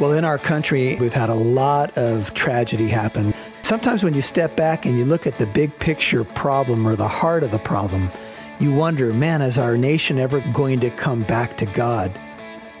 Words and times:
Well, 0.00 0.12
in 0.12 0.24
our 0.24 0.38
country, 0.38 0.96
we've 0.98 1.12
had 1.12 1.28
a 1.28 1.34
lot 1.34 1.98
of 1.98 2.32
tragedy 2.32 2.88
happen. 2.88 3.34
Sometimes 3.60 4.02
when 4.02 4.14
you 4.14 4.22
step 4.22 4.56
back 4.56 4.86
and 4.86 4.96
you 4.96 5.04
look 5.04 5.26
at 5.26 5.38
the 5.38 5.46
big 5.46 5.78
picture 5.78 6.24
problem 6.24 6.88
or 6.88 6.96
the 6.96 7.06
heart 7.06 7.42
of 7.42 7.50
the 7.50 7.58
problem, 7.58 8.10
you 8.58 8.72
wonder, 8.72 9.12
man, 9.12 9.42
is 9.42 9.58
our 9.58 9.76
nation 9.76 10.18
ever 10.18 10.40
going 10.54 10.80
to 10.80 10.88
come 10.88 11.22
back 11.24 11.58
to 11.58 11.66
God? 11.66 12.18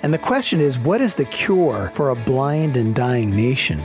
And 0.02 0.14
the 0.14 0.18
question 0.18 0.60
is, 0.60 0.78
what 0.78 1.02
is 1.02 1.16
the 1.16 1.26
cure 1.26 1.92
for 1.94 2.08
a 2.08 2.16
blind 2.16 2.78
and 2.78 2.94
dying 2.94 3.28
nation? 3.28 3.82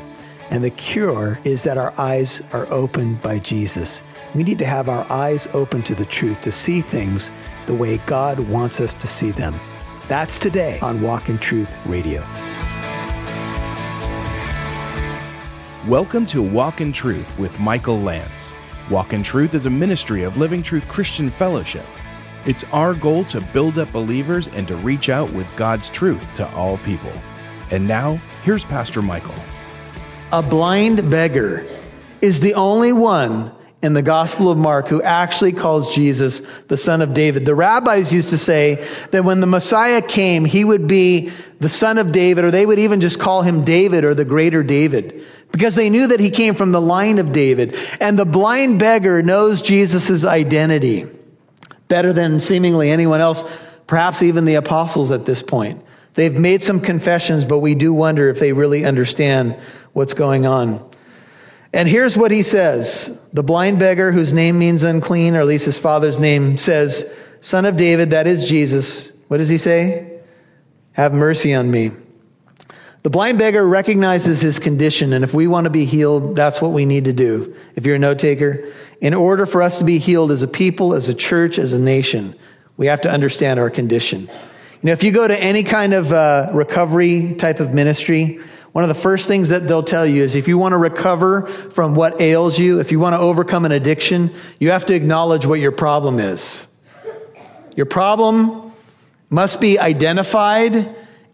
And 0.50 0.64
the 0.64 0.70
cure 0.70 1.38
is 1.44 1.62
that 1.64 1.78
our 1.78 1.94
eyes 2.00 2.42
are 2.54 2.72
opened 2.72 3.22
by 3.22 3.40
Jesus. 3.40 4.02
We 4.34 4.44
need 4.44 4.60
to 4.60 4.66
have 4.66 4.88
our 4.88 5.06
eyes 5.12 5.50
open 5.54 5.82
to 5.84 5.94
the 5.94 6.06
truth, 6.06 6.40
to 6.40 6.54
see 6.54 6.80
things 6.80 7.32
the 7.66 7.76
way 7.76 7.98
God 8.06 8.40
wants 8.48 8.80
us 8.80 8.94
to 8.94 9.08
see 9.08 9.32
them. 9.32 9.54
That's 10.08 10.40
today 10.40 10.80
on 10.80 11.02
Walk 11.02 11.28
in 11.28 11.38
Truth 11.38 11.78
Radio. 11.86 12.25
Welcome 15.88 16.25
to 16.28 16.42
Walk 16.42 16.82
in 16.82 16.92
Truth 16.92 17.38
with 17.38 17.60
Michael 17.60 18.00
Lance. 18.00 18.57
Walk 18.89 19.14
in 19.14 19.21
Truth 19.21 19.54
is 19.54 19.68
a 19.68 19.70
ministry 19.70 20.24
of 20.24 20.36
Living 20.36 20.64
Truth 20.64 20.88
Christian 20.88 21.30
Fellowship. 21.30 21.86
It's 22.48 22.64
our 22.74 22.96
goal 22.96 23.24
to 23.26 23.39
build 23.54 23.78
up 23.78 23.92
believers 23.92 24.48
and 24.48 24.68
to 24.68 24.78
reach 24.78 25.10
out 25.10 25.32
with 25.32 25.46
God's 25.56 25.90
truth 25.90 26.34
to 26.38 26.52
all 26.56 26.79
people. 26.79 27.14
And 27.70 27.88
now, 27.88 28.16
here's 28.42 28.66
Pastor 28.66 29.04
Michael. 29.04 29.36
A 30.32 30.42
blind 30.42 31.12
beggar 31.12 31.68
is 32.20 32.42
the 32.42 32.56
only 32.56 32.92
one 32.92 33.56
in 33.84 33.94
the 33.94 34.02
Gospel 34.02 34.50
of 34.50 34.58
Mark 34.58 34.88
who 34.88 35.04
actually 35.04 35.54
calls 35.54 35.94
Jesus 35.94 36.42
the 36.67 36.78
son 36.78 37.04
of 37.04 37.14
David. 37.14 37.45
The 37.45 37.54
rabbis 37.54 38.12
used 38.12 38.31
to 38.31 38.40
say 38.40 38.78
that 39.12 39.23
when 39.23 39.40
the 39.40 39.45
Messiah 39.45 40.02
came, 40.02 40.45
he 40.45 40.66
would 40.66 40.88
be 40.88 41.31
the 41.59 41.69
son 41.69 41.97
of 41.97 42.11
David, 42.11 42.44
or 42.44 42.52
they 42.52 42.66
would 42.66 42.80
even 42.80 43.02
just 43.02 43.19
call 43.19 43.41
him 43.41 43.66
David 43.66 44.03
or 44.03 44.14
the 44.14 44.25
greater 44.25 44.64
David, 44.64 45.23
because 45.52 45.75
they 45.75 45.89
knew 45.89 46.08
that 46.08 46.20
he 46.20 46.31
came 46.31 46.56
from 46.56 46.72
the 46.72 46.81
line 46.81 47.17
of 47.17 47.34
David. 47.34 47.73
And 47.73 48.20
the 48.20 48.25
blind 48.25 48.80
beggar 48.80 49.22
knows 49.23 49.62
Jesus' 49.62 50.25
identity 50.25 51.06
better 51.88 52.14
than 52.14 52.39
seemingly 52.39 52.92
anyone 52.92 53.22
else, 53.22 53.44
perhaps 53.88 54.22
even 54.22 54.45
the 54.45 54.56
apostles 54.56 55.12
at 55.12 55.25
this 55.25 55.44
point. 55.44 55.84
They've 56.16 56.34
made 56.34 56.64
some 56.64 56.81
confessions, 56.81 57.45
but 57.45 57.59
we 57.59 57.75
do 57.75 57.94
wonder 57.94 58.30
if 58.30 58.40
they 58.40 58.53
really 58.53 58.86
understand 58.86 59.58
what's 59.94 60.14
going 60.14 60.45
on. 60.45 60.90
And 61.73 61.90
here's 61.90 62.16
what 62.16 62.31
he 62.31 62.44
says. 62.44 63.09
The 63.34 63.44
blind 63.44 63.80
beggar, 63.80 64.12
whose 64.12 64.31
name 64.31 64.58
means 64.58 64.81
unclean, 64.81 65.36
or 65.36 65.42
at 65.42 65.45
least 65.45 65.66
his 65.66 65.80
father's 65.80 66.17
name, 66.17 66.58
says, 66.58 67.03
Son 67.42 67.66
of 67.66 67.78
David, 67.78 68.12
that 68.12 68.28
is 68.28 68.45
Jesus. 68.50 69.12
What 69.28 69.38
does 69.38 69.50
he 69.50 69.58
say? 69.58 70.15
Have 70.96 71.12
mercy 71.12 71.54
on 71.54 71.70
me. 71.70 71.92
The 73.04 73.10
blind 73.10 73.38
beggar 73.38 73.68
recognizes 73.68 74.42
his 74.42 74.60
condition, 74.60 75.12
and 75.12 75.26
if 75.26 75.34
we 75.34 75.46
want 75.46 75.66
to 75.66 75.70
be 75.70 75.86
healed, 75.86 76.38
that's 76.38 76.62
what 76.62 76.72
we 76.72 76.86
need 76.86 77.04
to 77.04 77.14
do. 77.14 77.56
If 77.76 77.86
you're 77.86 77.98
a 77.98 78.00
note 78.00 78.18
taker, 78.18 78.72
in 79.02 79.14
order 79.14 79.46
for 79.46 79.62
us 79.62 79.80
to 79.80 79.84
be 79.84 80.00
healed 80.00 80.32
as 80.32 80.42
a 80.42 80.48
people, 80.48 80.94
as 80.94 81.10
a 81.10 81.14
church, 81.14 81.60
as 81.60 81.74
a 81.74 81.78
nation, 81.78 82.34
we 82.78 82.88
have 82.88 83.02
to 83.02 83.10
understand 83.10 83.60
our 83.60 83.70
condition. 83.70 84.22
You 84.22 84.80
know, 84.84 84.94
if 84.94 85.04
you 85.04 85.14
go 85.14 85.28
to 85.28 85.38
any 85.38 85.66
kind 85.66 85.94
of 85.94 86.06
uh, 86.06 86.52
recovery 86.54 87.36
type 87.38 87.59
of 87.59 87.72
ministry, 87.72 88.40
one 88.72 88.90
of 88.90 88.96
the 88.96 89.04
first 89.04 89.28
things 89.28 89.50
that 89.50 89.68
they'll 89.68 89.84
tell 89.84 90.08
you 90.08 90.24
is 90.24 90.34
if 90.36 90.48
you 90.48 90.58
want 90.58 90.72
to 90.72 90.78
recover 90.78 91.72
from 91.76 91.94
what 91.94 92.22
ails 92.22 92.58
you, 92.58 92.80
if 92.80 92.92
you 92.92 93.00
want 93.00 93.14
to 93.14 93.20
overcome 93.20 93.66
an 93.66 93.74
addiction, 93.74 94.42
you 94.59 94.72
have 94.72 94.86
to 94.86 94.96
acknowledge 94.96 95.46
what 95.46 95.59
your 95.59 95.74
problem 95.74 96.20
is. 96.20 96.66
Your 97.76 97.86
problem 97.86 98.65
must 99.30 99.59
be 99.59 99.80
identified 99.80 100.73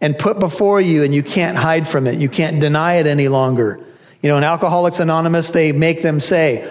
and 0.00 0.18
put 0.18 0.40
before 0.40 0.80
you, 0.80 1.04
and 1.04 1.14
you 1.14 1.22
can't 1.22 1.56
hide 1.56 1.86
from 1.86 2.06
it. 2.06 2.18
You 2.18 2.28
can't 2.28 2.60
deny 2.60 2.96
it 2.96 3.06
any 3.06 3.28
longer. 3.28 3.86
You 4.20 4.28
know, 4.28 4.38
in 4.38 4.44
Alcoholics 4.44 4.98
Anonymous, 4.98 5.50
they 5.52 5.72
make 5.72 6.02
them 6.02 6.20
say, 6.20 6.68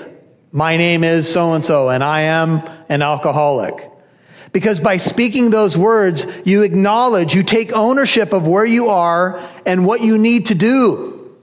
My 0.51 0.77
name 0.77 1.03
is 1.03 1.33
so 1.33 1.53
and 1.53 1.63
so, 1.63 1.89
and 1.89 2.03
I 2.03 2.23
am 2.23 2.59
an 2.89 3.01
alcoholic. 3.01 3.89
Because 4.53 4.81
by 4.81 4.97
speaking 4.97 5.49
those 5.49 5.77
words, 5.77 6.25
you 6.43 6.63
acknowledge, 6.63 7.33
you 7.33 7.43
take 7.45 7.69
ownership 7.71 8.33
of 8.33 8.45
where 8.45 8.65
you 8.65 8.89
are 8.89 9.37
and 9.65 9.85
what 9.85 10.01
you 10.01 10.17
need 10.17 10.47
to 10.47 10.57
do. 10.57 11.37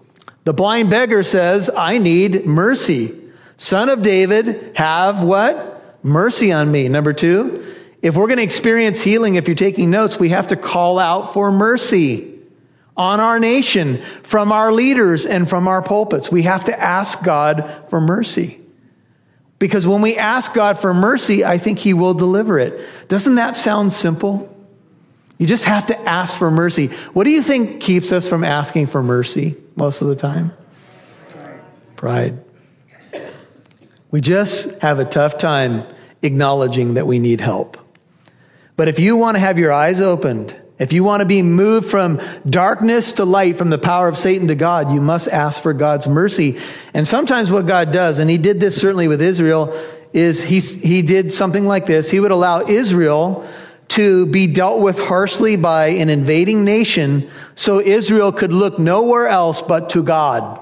The 0.45 0.53
blind 0.53 0.91
beggar 0.91 1.23
says, 1.23 1.71
I 1.75 1.99
need 1.99 2.45
mercy. 2.45 3.31
Son 3.57 3.89
of 3.89 4.03
David, 4.03 4.77
have 4.77 5.27
what? 5.27 6.03
Mercy 6.03 6.53
on 6.53 6.71
me. 6.71 6.89
Number 6.89 7.13
two, 7.13 7.77
if 8.01 8.15
we're 8.15 8.27
going 8.27 8.39
to 8.39 8.45
experience 8.45 9.03
healing, 9.03 9.35
if 9.35 9.47
you're 9.47 9.57
taking 9.57 9.91
notes, 9.91 10.17
we 10.19 10.31
have 10.31 10.49
to 10.49 10.57
call 10.57 10.99
out 10.99 11.35
for 11.35 11.51
mercy 11.51 12.39
on 12.97 13.21
our 13.21 13.39
nation 13.39 14.05
from 14.31 14.53
our 14.53 14.73
leaders 14.73 15.27
and 15.27 15.49
from 15.49 15.69
our 15.69 15.83
pulpits. 15.83 16.31
We 16.31 16.45
have 16.45 16.67
to 16.67 16.79
ask 16.79 17.25
God 17.25 17.87
for 17.91 18.01
mercy. 18.01 18.61
Because 19.59 19.87
when 19.87 20.03
we 20.03 20.17
ask 20.17 20.55
God 20.55 20.79
for 20.81 20.95
mercy, 20.95 21.45
I 21.45 21.63
think 21.63 21.79
He 21.79 21.95
will 21.95 22.15
deliver 22.15 22.61
it. 22.61 23.09
Doesn't 23.09 23.37
that 23.37 23.57
sound 23.57 23.93
simple? 23.93 24.55
You 25.37 25.47
just 25.47 25.65
have 25.65 25.89
to 25.89 25.99
ask 25.99 26.39
for 26.39 26.51
mercy. 26.51 26.89
What 27.13 27.25
do 27.25 27.31
you 27.31 27.43
think 27.43 27.83
keeps 27.83 28.13
us 28.13 28.29
from 28.29 28.45
asking 28.45 28.89
for 28.89 29.03
mercy 29.03 29.57
most 29.77 30.03
of 30.03 30.09
the 30.09 30.17
time? 30.17 30.53
Pride. 31.97 32.45
We 34.11 34.21
just 34.21 34.81
have 34.81 34.99
a 35.01 35.05
tough 35.05 35.39
time 35.41 35.93
acknowledging 36.23 36.95
that 36.95 37.07
we 37.07 37.19
need 37.19 37.41
help. 37.41 37.77
But 38.79 38.87
if 38.87 39.01
you 39.01 39.17
want 39.17 39.35
to 39.35 39.41
have 39.41 39.59
your 39.59 39.73
eyes 39.73 40.01
opened, 40.01 40.55
if 40.79 40.93
you 40.93 41.03
want 41.03 41.21
to 41.23 41.27
be 41.27 41.43
moved 41.43 41.91
from 41.91 42.21
darkness 42.49 43.15
to 43.15 43.25
light, 43.25 43.57
from 43.57 43.71
the 43.71 43.79
power 43.79 44.09
of 44.09 44.15
Satan 44.15 44.47
to 44.47 44.55
God, 44.55 44.95
you 44.95 45.01
must 45.01 45.27
ask 45.27 45.61
for 45.65 45.75
God's 45.75 46.07
mercy. 46.07 46.57
And 46.95 47.05
sometimes 47.05 47.51
what 47.51 47.67
God 47.67 47.93
does, 47.93 48.21
and 48.21 48.31
He 48.31 48.39
did 48.39 48.61
this 48.61 48.81
certainly 48.81 49.09
with 49.09 49.21
Israel, 49.21 49.73
is 50.15 50.41
He, 50.41 50.61
he 50.61 51.03
did 51.03 51.33
something 51.33 51.65
like 51.65 51.87
this. 51.87 52.09
He 52.09 52.21
would 52.21 52.31
allow 52.31 52.69
Israel 52.69 53.53
to 53.97 54.27
be 54.27 54.55
dealt 54.55 54.81
with 54.81 54.95
harshly 54.95 55.57
by 55.57 55.89
an 55.89 56.09
invading 56.09 56.65
nation 56.65 57.33
so 57.57 57.81
Israel 57.81 58.33
could 58.33 58.53
look 58.53 58.79
nowhere 58.79 59.27
else 59.27 59.61
but 59.67 59.91
to 59.91 60.05
God. 60.05 60.61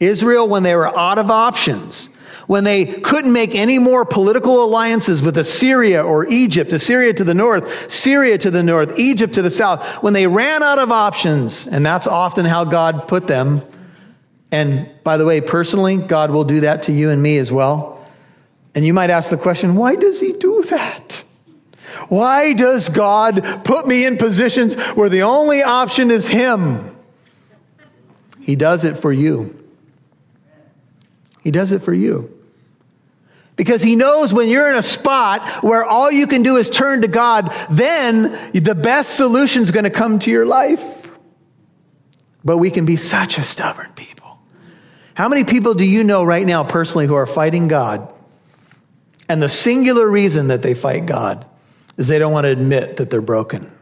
Israel, 0.00 0.48
when 0.50 0.64
they 0.64 0.74
were 0.74 0.98
out 0.98 1.18
of 1.18 1.30
options, 1.30 2.08
when 2.46 2.64
they 2.64 3.00
couldn't 3.00 3.32
make 3.32 3.54
any 3.54 3.78
more 3.78 4.04
political 4.04 4.64
alliances 4.64 5.20
with 5.20 5.36
Assyria 5.36 6.04
or 6.04 6.26
Egypt, 6.28 6.72
Assyria 6.72 7.12
to 7.14 7.24
the 7.24 7.34
north, 7.34 7.64
Syria 7.90 8.38
to 8.38 8.50
the 8.50 8.62
north, 8.62 8.98
Egypt 8.98 9.34
to 9.34 9.42
the 9.42 9.50
south, 9.50 10.02
when 10.02 10.12
they 10.12 10.26
ran 10.26 10.62
out 10.62 10.78
of 10.78 10.90
options, 10.90 11.66
and 11.70 11.84
that's 11.84 12.06
often 12.06 12.44
how 12.44 12.64
God 12.64 13.08
put 13.08 13.26
them. 13.26 13.62
And 14.52 14.90
by 15.02 15.16
the 15.16 15.26
way, 15.26 15.40
personally, 15.40 15.98
God 16.08 16.30
will 16.30 16.44
do 16.44 16.60
that 16.60 16.84
to 16.84 16.92
you 16.92 17.10
and 17.10 17.20
me 17.20 17.38
as 17.38 17.50
well. 17.50 18.06
And 18.74 18.84
you 18.84 18.92
might 18.92 19.10
ask 19.10 19.30
the 19.30 19.38
question, 19.38 19.74
why 19.74 19.96
does 19.96 20.20
He 20.20 20.32
do 20.32 20.62
that? 20.70 21.14
Why 22.08 22.52
does 22.52 22.88
God 22.88 23.62
put 23.64 23.86
me 23.86 24.06
in 24.06 24.18
positions 24.18 24.76
where 24.94 25.08
the 25.08 25.22
only 25.22 25.62
option 25.62 26.10
is 26.10 26.26
Him? 26.26 26.96
He 28.40 28.54
does 28.54 28.84
it 28.84 29.02
for 29.02 29.12
you. 29.12 29.54
He 31.42 31.50
does 31.50 31.72
it 31.72 31.82
for 31.82 31.94
you. 31.94 32.35
Because 33.56 33.82
he 33.82 33.96
knows 33.96 34.34
when 34.34 34.48
you're 34.48 34.68
in 34.68 34.76
a 34.76 34.82
spot 34.82 35.64
where 35.64 35.84
all 35.84 36.12
you 36.12 36.26
can 36.26 36.42
do 36.42 36.56
is 36.56 36.68
turn 36.68 37.00
to 37.00 37.08
God, 37.08 37.48
then 37.74 38.50
the 38.52 38.74
best 38.74 39.16
solution 39.16 39.62
is 39.62 39.70
going 39.70 39.84
to 39.84 39.90
come 39.90 40.18
to 40.20 40.30
your 40.30 40.44
life. 40.44 40.78
But 42.44 42.58
we 42.58 42.70
can 42.70 42.84
be 42.84 42.96
such 42.96 43.38
a 43.38 43.42
stubborn 43.42 43.92
people. 43.96 44.38
How 45.14 45.28
many 45.28 45.44
people 45.44 45.74
do 45.74 45.84
you 45.84 46.04
know 46.04 46.24
right 46.24 46.46
now 46.46 46.70
personally 46.70 47.06
who 47.06 47.14
are 47.14 47.26
fighting 47.26 47.66
God? 47.66 48.12
And 49.28 49.42
the 49.42 49.48
singular 49.48 50.08
reason 50.08 50.48
that 50.48 50.62
they 50.62 50.74
fight 50.74 51.06
God 51.06 51.46
is 51.96 52.06
they 52.06 52.18
don't 52.18 52.32
want 52.32 52.44
to 52.44 52.52
admit 52.52 52.98
that 52.98 53.10
they're 53.10 53.22
broken. 53.22 53.72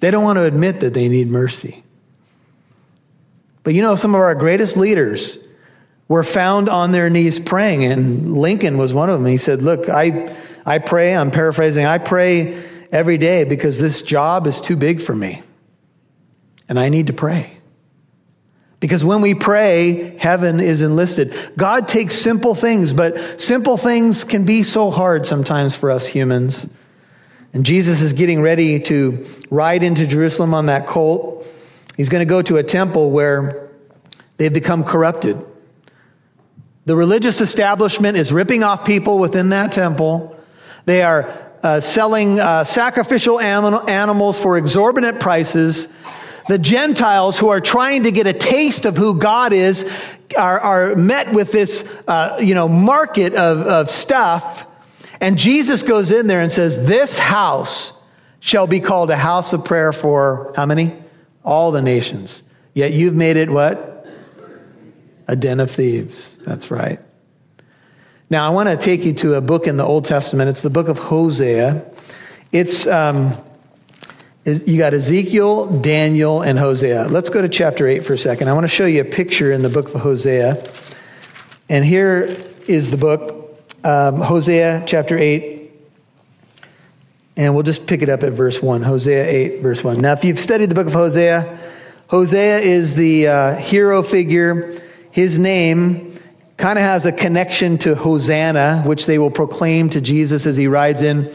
They 0.00 0.10
don't 0.10 0.24
want 0.24 0.38
to 0.38 0.44
admit 0.44 0.80
that 0.80 0.94
they 0.94 1.08
need 1.08 1.28
mercy. 1.28 1.84
But 3.62 3.74
you 3.74 3.82
know, 3.82 3.96
some 3.96 4.14
of 4.14 4.20
our 4.20 4.34
greatest 4.34 4.76
leaders 4.76 5.38
were 6.08 6.24
found 6.24 6.68
on 6.68 6.92
their 6.92 7.10
knees 7.10 7.40
praying, 7.44 7.84
and 7.84 8.32
Lincoln 8.32 8.78
was 8.78 8.92
one 8.92 9.10
of 9.10 9.20
them. 9.20 9.30
He 9.30 9.38
said, 9.38 9.62
Look, 9.62 9.88
I, 9.88 10.36
I 10.64 10.78
pray, 10.78 11.14
I'm 11.14 11.30
paraphrasing, 11.30 11.84
I 11.84 11.98
pray 11.98 12.88
every 12.92 13.18
day 13.18 13.44
because 13.44 13.78
this 13.78 14.02
job 14.02 14.46
is 14.46 14.60
too 14.60 14.76
big 14.76 15.02
for 15.02 15.14
me. 15.14 15.42
And 16.68 16.78
I 16.78 16.88
need 16.88 17.08
to 17.08 17.12
pray. 17.12 17.58
Because 18.78 19.02
when 19.04 19.22
we 19.22 19.34
pray, 19.34 20.16
heaven 20.18 20.60
is 20.60 20.82
enlisted. 20.82 21.34
God 21.58 21.88
takes 21.88 22.22
simple 22.22 22.54
things, 22.54 22.92
but 22.92 23.40
simple 23.40 23.78
things 23.78 24.24
can 24.24 24.44
be 24.44 24.64
so 24.64 24.90
hard 24.90 25.26
sometimes 25.26 25.74
for 25.74 25.90
us 25.90 26.06
humans. 26.06 26.66
And 27.52 27.64
Jesus 27.64 28.02
is 28.02 28.12
getting 28.12 28.42
ready 28.42 28.82
to 28.88 29.24
ride 29.50 29.82
into 29.82 30.06
Jerusalem 30.06 30.52
on 30.52 30.66
that 30.66 30.88
colt. 30.88 31.44
He's 31.96 32.10
going 32.10 32.26
to 32.26 32.28
go 32.28 32.42
to 32.42 32.56
a 32.56 32.62
temple 32.62 33.10
where 33.10 33.70
they've 34.36 34.52
become 34.52 34.84
corrupted. 34.84 35.36
The 36.86 36.94
religious 36.94 37.40
establishment 37.40 38.16
is 38.16 38.32
ripping 38.32 38.62
off 38.62 38.86
people 38.86 39.18
within 39.18 39.50
that 39.50 39.72
temple. 39.72 40.38
They 40.86 41.02
are 41.02 41.50
uh, 41.60 41.80
selling 41.80 42.38
uh, 42.38 42.64
sacrificial 42.64 43.40
animals 43.40 44.38
for 44.40 44.56
exorbitant 44.56 45.20
prices. 45.20 45.88
The 46.46 46.60
Gentiles 46.60 47.40
who 47.40 47.48
are 47.48 47.60
trying 47.60 48.04
to 48.04 48.12
get 48.12 48.28
a 48.28 48.32
taste 48.32 48.84
of 48.84 48.96
who 48.96 49.20
God 49.20 49.52
is 49.52 49.82
are, 50.36 50.60
are 50.60 50.94
met 50.94 51.34
with 51.34 51.50
this, 51.50 51.82
uh, 52.06 52.36
you 52.38 52.54
know, 52.54 52.68
market 52.68 53.34
of, 53.34 53.58
of 53.66 53.90
stuff. 53.90 54.64
And 55.20 55.38
Jesus 55.38 55.82
goes 55.82 56.12
in 56.12 56.28
there 56.28 56.40
and 56.40 56.52
says, 56.52 56.76
This 56.76 57.18
house 57.18 57.92
shall 58.38 58.68
be 58.68 58.80
called 58.80 59.10
a 59.10 59.16
house 59.16 59.52
of 59.52 59.64
prayer 59.64 59.92
for 59.92 60.52
how 60.54 60.66
many? 60.66 61.02
All 61.42 61.72
the 61.72 61.82
nations. 61.82 62.42
Yet 62.74 62.92
you've 62.92 63.14
made 63.14 63.36
it 63.36 63.50
what? 63.50 63.95
A 65.28 65.36
den 65.36 65.60
of 65.60 65.70
thieves. 65.70 66.38
That's 66.46 66.70
right. 66.70 67.00
Now 68.28 68.50
I 68.50 68.54
want 68.54 68.68
to 68.68 68.84
take 68.84 69.04
you 69.04 69.14
to 69.18 69.34
a 69.34 69.40
book 69.40 69.66
in 69.66 69.76
the 69.76 69.84
Old 69.84 70.04
Testament. 70.04 70.50
It's 70.50 70.62
the 70.62 70.70
book 70.70 70.88
of 70.88 70.96
Hosea. 70.96 71.92
It's 72.52 72.86
um, 72.86 73.42
you 74.44 74.78
got 74.78 74.94
Ezekiel, 74.94 75.80
Daniel, 75.82 76.42
and 76.42 76.56
Hosea. 76.56 77.08
Let's 77.08 77.30
go 77.30 77.42
to 77.42 77.48
chapter 77.48 77.88
8 77.88 78.04
for 78.04 78.14
a 78.14 78.18
second. 78.18 78.48
I 78.48 78.52
want 78.54 78.64
to 78.64 78.68
show 78.72 78.86
you 78.86 79.00
a 79.00 79.04
picture 79.04 79.52
in 79.52 79.62
the 79.62 79.68
book 79.68 79.86
of 79.92 80.00
Hosea. 80.00 80.72
And 81.68 81.84
here 81.84 82.22
is 82.68 82.88
the 82.88 82.96
book, 82.96 83.50
um, 83.82 84.20
Hosea 84.20 84.84
chapter 84.86 85.18
8. 85.18 85.72
And 87.36 87.54
we'll 87.54 87.64
just 87.64 87.88
pick 87.88 88.02
it 88.02 88.08
up 88.08 88.22
at 88.22 88.34
verse 88.34 88.58
1. 88.62 88.82
Hosea 88.82 89.28
8, 89.28 89.62
verse 89.62 89.82
1. 89.82 90.00
Now, 90.00 90.12
if 90.12 90.22
you've 90.22 90.38
studied 90.38 90.70
the 90.70 90.76
book 90.76 90.86
of 90.86 90.92
Hosea, 90.92 91.72
Hosea 92.08 92.60
is 92.60 92.94
the 92.94 93.26
uh, 93.26 93.56
hero 93.56 94.04
figure. 94.04 94.78
His 95.16 95.38
name 95.38 96.20
kind 96.58 96.78
of 96.78 96.82
has 96.82 97.06
a 97.06 97.10
connection 97.10 97.78
to 97.78 97.94
Hosanna, 97.94 98.82
which 98.84 99.06
they 99.06 99.16
will 99.16 99.30
proclaim 99.30 99.88
to 99.90 100.02
Jesus 100.02 100.44
as 100.44 100.58
he 100.58 100.66
rides 100.66 101.00
in. 101.00 101.34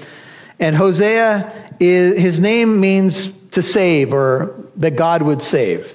And 0.59 0.75
Hosea 0.75 1.77
is, 1.79 2.21
his 2.21 2.39
name 2.39 2.79
means 2.79 3.31
to 3.53 3.63
save 3.63 4.13
or 4.13 4.65
that 4.75 4.95
God 4.95 5.23
would 5.23 5.41
save. 5.41 5.87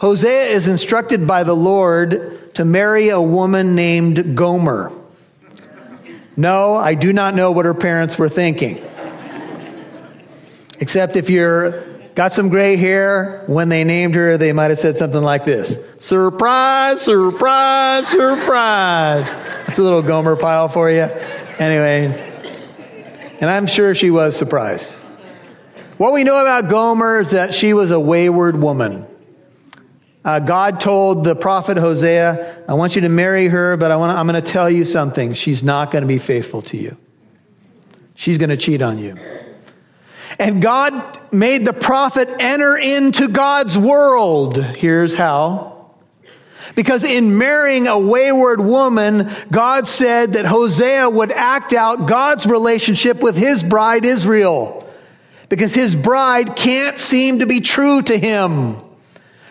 Hosea 0.00 0.56
is 0.56 0.66
instructed 0.66 1.28
by 1.28 1.44
the 1.44 1.52
Lord 1.52 2.50
to 2.56 2.64
marry 2.64 3.10
a 3.10 3.22
woman 3.22 3.76
named 3.76 4.36
Gomer. 4.36 4.90
No, 6.36 6.74
I 6.74 6.96
do 6.96 7.12
not 7.12 7.36
know 7.36 7.52
what 7.52 7.64
her 7.64 7.74
parents 7.74 8.18
were 8.18 8.28
thinking. 8.28 8.78
Except 10.80 11.14
if 11.14 11.28
you're 11.28 11.89
got 12.16 12.32
some 12.32 12.48
gray 12.48 12.76
hair, 12.76 13.44
when 13.46 13.68
they 13.68 13.84
named 13.84 14.14
her, 14.14 14.38
they 14.38 14.52
might 14.52 14.70
have 14.70 14.78
said 14.78 14.96
something 14.96 15.20
like 15.20 15.44
this. 15.44 15.76
Surprise, 15.98 17.00
surprise, 17.02 18.08
surprise. 18.08 19.26
That's 19.66 19.78
a 19.78 19.82
little 19.82 20.02
Gomer 20.02 20.36
Pyle 20.36 20.72
for 20.72 20.90
you. 20.90 21.02
Anyway, 21.02 22.28
and 23.40 23.48
I'm 23.48 23.66
sure 23.66 23.94
she 23.94 24.10
was 24.10 24.38
surprised. 24.38 24.94
What 25.98 26.12
we 26.12 26.24
know 26.24 26.38
about 26.38 26.70
Gomer 26.70 27.20
is 27.20 27.32
that 27.32 27.52
she 27.52 27.74
was 27.74 27.90
a 27.90 28.00
wayward 28.00 28.56
woman. 28.60 29.06
Uh, 30.24 30.40
God 30.40 30.80
told 30.80 31.24
the 31.24 31.34
prophet 31.34 31.78
Hosea, 31.78 32.64
I 32.68 32.74
want 32.74 32.94
you 32.94 33.02
to 33.02 33.08
marry 33.08 33.48
her, 33.48 33.76
but 33.76 33.90
I 33.90 33.96
want 33.96 34.16
I'm 34.16 34.26
going 34.26 34.42
to 34.42 34.52
tell 34.52 34.70
you 34.70 34.84
something. 34.84 35.34
She's 35.34 35.62
not 35.62 35.90
going 35.92 36.02
to 36.02 36.08
be 36.08 36.18
faithful 36.18 36.62
to 36.62 36.76
you. 36.76 36.96
She's 38.16 38.36
going 38.36 38.50
to 38.50 38.58
cheat 38.58 38.82
on 38.82 38.98
you. 38.98 39.16
And 40.40 40.62
God 40.62 41.34
made 41.34 41.66
the 41.66 41.74
prophet 41.74 42.26
enter 42.40 42.78
into 42.78 43.28
God's 43.28 43.78
world. 43.78 44.56
Here's 44.56 45.14
how. 45.14 45.90
Because 46.74 47.04
in 47.04 47.36
marrying 47.36 47.86
a 47.86 48.00
wayward 48.00 48.58
woman, 48.58 49.28
God 49.52 49.86
said 49.86 50.32
that 50.32 50.46
Hosea 50.46 51.10
would 51.10 51.30
act 51.30 51.74
out 51.74 52.08
God's 52.08 52.46
relationship 52.46 53.22
with 53.22 53.36
his 53.36 53.62
bride 53.62 54.06
Israel 54.06 54.90
because 55.50 55.74
his 55.74 55.94
bride 55.94 56.56
can't 56.56 56.98
seem 56.98 57.40
to 57.40 57.46
be 57.46 57.60
true 57.60 58.00
to 58.00 58.16
him. 58.16 58.80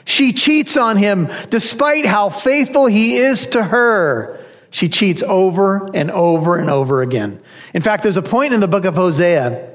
She 0.05 0.33
cheats 0.33 0.75
on 0.75 0.97
him 0.97 1.27
despite 1.51 2.07
how 2.07 2.31
faithful 2.43 2.87
he 2.87 3.17
is 3.17 3.45
to 3.51 3.63
her. 3.63 4.43
She 4.71 4.89
cheats 4.89 5.21
over 5.23 5.91
and 5.93 6.09
over 6.09 6.57
and 6.57 6.71
over 6.71 7.03
again. 7.03 7.41
In 7.75 7.83
fact, 7.83 8.01
there's 8.01 8.17
a 8.17 8.23
point 8.23 8.55
in 8.55 8.59
the 8.59 8.67
book 8.67 8.85
of 8.85 8.95
Hosea 8.95 9.68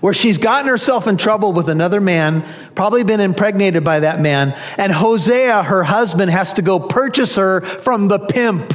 where 0.00 0.14
she's 0.14 0.38
gotten 0.38 0.68
herself 0.68 1.06
in 1.06 1.18
trouble 1.18 1.52
with 1.52 1.68
another 1.68 2.00
man, 2.00 2.72
probably 2.74 3.04
been 3.04 3.20
impregnated 3.20 3.84
by 3.84 4.00
that 4.00 4.20
man, 4.20 4.52
and 4.52 4.92
Hosea, 4.92 5.62
her 5.62 5.82
husband, 5.82 6.30
has 6.30 6.52
to 6.54 6.62
go 6.62 6.88
purchase 6.88 7.36
her 7.36 7.82
from 7.82 8.08
the 8.08 8.18
pimp. 8.18 8.72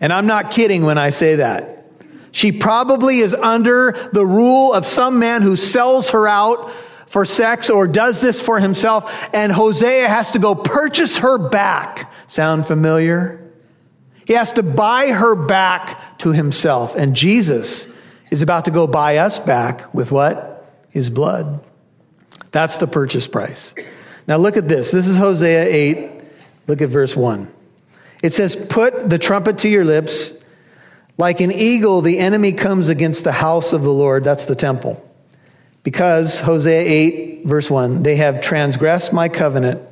And 0.00 0.12
I'm 0.12 0.26
not 0.26 0.52
kidding 0.52 0.84
when 0.84 0.98
I 0.98 1.10
say 1.10 1.36
that. 1.36 1.84
She 2.32 2.58
probably 2.58 3.20
is 3.20 3.34
under 3.34 4.10
the 4.12 4.24
rule 4.24 4.72
of 4.72 4.86
some 4.86 5.18
man 5.18 5.42
who 5.42 5.56
sells 5.56 6.10
her 6.10 6.28
out 6.28 6.72
for 7.12 7.24
sex 7.24 7.70
or 7.70 7.88
does 7.88 8.20
this 8.20 8.40
for 8.40 8.60
himself, 8.60 9.04
and 9.32 9.50
Hosea 9.50 10.08
has 10.08 10.30
to 10.30 10.38
go 10.38 10.54
purchase 10.54 11.18
her 11.18 11.50
back. 11.50 12.12
Sound 12.28 12.66
familiar? 12.66 13.50
He 14.26 14.34
has 14.34 14.52
to 14.52 14.62
buy 14.62 15.08
her 15.08 15.34
back 15.34 16.18
to 16.20 16.30
himself. 16.30 16.92
And 16.96 17.16
Jesus 17.16 17.88
is 18.30 18.42
about 18.42 18.66
to 18.66 18.70
go 18.70 18.86
buy 18.86 19.18
us 19.18 19.38
back 19.38 19.92
with 19.92 20.10
what? 20.10 20.64
His 20.90 21.08
blood. 21.08 21.64
That's 22.52 22.78
the 22.78 22.86
purchase 22.86 23.26
price. 23.26 23.74
Now 24.26 24.38
look 24.38 24.56
at 24.56 24.68
this. 24.68 24.92
This 24.92 25.06
is 25.06 25.16
Hosea 25.16 25.66
8. 25.66 26.22
Look 26.66 26.80
at 26.80 26.90
verse 26.90 27.14
1. 27.16 27.52
It 28.22 28.32
says, 28.32 28.56
Put 28.70 29.08
the 29.08 29.18
trumpet 29.18 29.58
to 29.58 29.68
your 29.68 29.84
lips 29.84 30.32
like 31.20 31.40
an 31.40 31.52
eagle, 31.52 32.00
the 32.00 32.18
enemy 32.18 32.56
comes 32.56 32.88
against 32.88 33.24
the 33.24 33.32
house 33.32 33.74
of 33.74 33.82
the 33.82 33.90
Lord. 33.90 34.24
That's 34.24 34.46
the 34.46 34.56
temple. 34.56 35.06
Because, 35.82 36.40
Hosea 36.42 36.80
8, 36.80 37.42
verse 37.46 37.68
1, 37.68 38.02
they 38.02 38.16
have 38.16 38.40
transgressed 38.40 39.12
my 39.12 39.28
covenant 39.28 39.82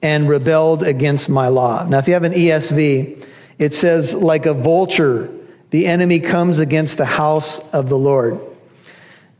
and 0.00 0.28
rebelled 0.28 0.84
against 0.84 1.28
my 1.28 1.48
law. 1.48 1.84
Now, 1.88 1.98
if 1.98 2.06
you 2.06 2.14
have 2.14 2.22
an 2.22 2.34
ESV, 2.34 3.26
it 3.58 3.74
says, 3.74 4.14
like 4.14 4.46
a 4.46 4.54
vulture, 4.54 5.28
the 5.74 5.86
enemy 5.86 6.20
comes 6.20 6.60
against 6.60 6.98
the 6.98 7.04
house 7.04 7.58
of 7.72 7.88
the 7.88 7.96
Lord. 7.96 8.38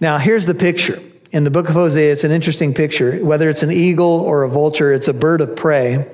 Now, 0.01 0.19
here's 0.19 0.45
the 0.45 0.55
picture. 0.57 0.99
In 1.31 1.45
the 1.45 1.51
book 1.53 1.69
of 1.69 1.75
Hosea, 1.75 2.13
it's 2.13 2.25
an 2.25 2.33
interesting 2.33 2.75
picture. 2.75 3.25
Whether 3.25 3.49
it's 3.49 3.63
an 3.63 3.71
eagle 3.71 4.19
or 4.19 4.43
a 4.43 4.49
vulture, 4.49 4.93
it's 4.93 5.07
a 5.07 5.13
bird 5.13 5.43
of 5.43 5.55
prey. 5.55 6.13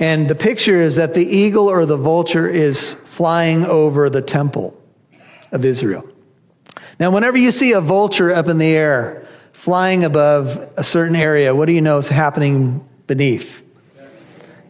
And 0.00 0.26
the 0.26 0.36
picture 0.36 0.80
is 0.80 0.96
that 0.96 1.12
the 1.12 1.20
eagle 1.20 1.68
or 1.68 1.84
the 1.84 1.98
vulture 1.98 2.48
is 2.48 2.96
flying 3.18 3.66
over 3.66 4.08
the 4.08 4.22
temple 4.22 4.74
of 5.52 5.66
Israel. 5.66 6.08
Now, 6.98 7.12
whenever 7.12 7.36
you 7.36 7.50
see 7.50 7.72
a 7.72 7.82
vulture 7.82 8.34
up 8.34 8.46
in 8.46 8.56
the 8.56 8.74
air 8.74 9.28
flying 9.66 10.04
above 10.04 10.46
a 10.78 10.82
certain 10.82 11.14
area, 11.14 11.54
what 11.54 11.66
do 11.66 11.72
you 11.72 11.82
know 11.82 11.98
is 11.98 12.08
happening 12.08 12.88
beneath? 13.06 13.50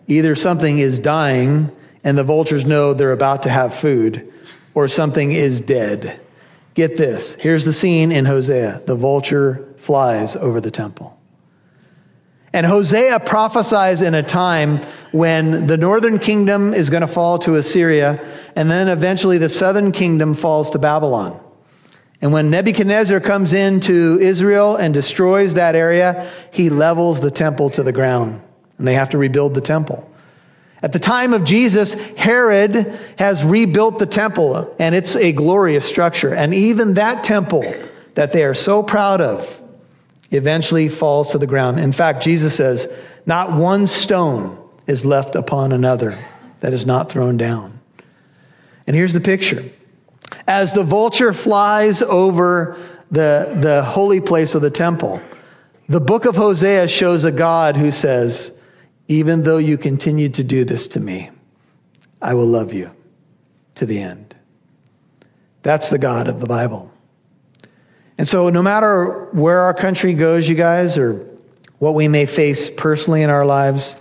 Either 0.09 0.35
something 0.35 0.77
is 0.77 0.99
dying 0.99 1.71
and 2.03 2.19
the 2.19 2.25
vultures 2.25 2.65
know 2.65 2.95
they're 2.95 3.13
about 3.13 3.45
to 3.45 3.49
have 3.49 3.81
food, 3.81 4.32
or 4.75 4.89
something 4.89 5.33
is 5.33 5.61
dead. 5.61 6.21
Get 6.75 6.97
this. 6.97 7.35
Here's 7.39 7.65
the 7.65 7.73
scene 7.73 8.13
in 8.13 8.25
Hosea. 8.25 8.83
The 8.87 8.97
vulture 8.97 9.75
flies 9.87 10.37
over 10.37 10.61
the 10.61 10.71
temple. 10.71 11.19
And 12.55 12.67
Hosea 12.67 13.21
prophesies 13.21 14.03
in 14.03 14.15
a 14.15 14.23
time 14.23 14.85
when 15.13 15.67
the 15.67 15.77
northern 15.77 16.19
kingdom 16.19 16.75
is 16.75 16.91
going 16.91 17.07
to 17.07 17.13
fall 17.13 17.39
to 17.41 17.57
Assyria, 17.57 18.53
and 18.55 18.71
then 18.71 18.89
eventually 18.89 19.39
the 19.39 19.49
southern 19.49 19.93
kingdom 19.93 20.35
falls 20.35 20.71
to 20.71 20.79
Babylon. 20.79 21.41
And 22.21 22.33
when 22.33 22.51
Nebuchadnezzar 22.51 23.21
comes 23.21 23.53
into 23.53 24.19
Israel 24.21 24.77
and 24.77 24.95
destroys 24.95 25.55
that 25.55 25.75
area, 25.75 26.49
he 26.53 26.71
levels 26.71 27.21
the 27.21 27.31
temple 27.31 27.71
to 27.71 27.83
the 27.83 27.93
ground, 27.93 28.43
and 28.79 28.87
they 28.87 28.95
have 28.95 29.11
to 29.11 29.19
rebuild 29.19 29.55
the 29.55 29.61
temple. 29.61 30.09
At 30.83 30.93
the 30.93 30.99
time 30.99 31.33
of 31.33 31.45
Jesus, 31.45 31.95
Herod 32.17 32.75
has 33.17 33.43
rebuilt 33.45 34.01
the 34.01 34.07
temple, 34.07 34.75
and 34.81 34.95
it's 34.95 35.15
a 35.15 35.33
glorious 35.33 35.89
structure. 35.89 36.35
And 36.35 36.53
even 36.53 36.95
that 36.95 37.23
temple 37.23 37.63
that 38.17 38.33
they 38.33 38.43
are 38.43 38.55
so 38.55 38.83
proud 38.83 39.21
of 39.21 39.47
eventually 40.33 40.89
falls 40.89 41.33
to 41.33 41.39
the 41.39 41.47
ground. 41.47 41.79
In 41.79 41.93
fact, 41.93 42.25
Jesus 42.25 42.57
says, 42.57 42.87
Not 43.27 43.57
one 43.57 43.87
stone 43.87 44.59
is 44.89 45.05
left 45.05 45.37
upon 45.37 45.71
another 45.71 46.19
that 46.61 46.73
is 46.73 46.85
not 46.85 47.13
thrown 47.13 47.37
down. 47.37 47.79
And 48.87 48.97
here's 48.97 49.13
the 49.13 49.21
picture. 49.21 49.71
As 50.47 50.73
the 50.73 50.85
vulture 50.85 51.33
flies 51.33 52.03
over 52.05 52.77
the, 53.11 53.61
the 53.63 53.85
holy 53.85 54.21
place 54.21 54.55
of 54.55 54.63
the 54.63 54.71
temple, 54.71 55.23
the 55.89 56.01
book 56.01 56.25
of 56.25 56.35
Hosea 56.35 56.89
shows 56.89 57.25
a 57.25 57.31
God 57.31 57.77
who 57.77 57.93
says, 57.93 58.51
Even 59.09 59.43
though 59.43 59.59
you 59.59 59.79
continue 59.79 60.31
to 60.33 60.45
do 60.45 60.65
this 60.65 60.89
to 60.89 61.01
me, 61.01 61.31
I 62.21 62.35
will 62.35 62.47
love 62.47 62.73
you 62.73 62.91
to 63.77 63.87
the 63.87 64.01
end. 64.01 64.35
That's 65.63 65.91
the 65.91 65.99
God 65.99 66.29
of 66.29 66.41
the 66.41 66.47
Bible. 66.47 66.91
And 68.19 68.29
so, 68.29 68.51
no 68.51 68.63
matter 68.63 69.29
where 69.33 69.61
our 69.61 69.75
country 69.75 70.15
goes, 70.15 70.49
you 70.49 70.57
guys, 70.57 70.99
or 70.99 71.27
what 71.79 71.95
we 71.95 72.09
may 72.09 72.27
face 72.27 72.71
personally 72.77 73.23
in 73.23 73.31
our 73.31 73.45
lives, 73.45 73.95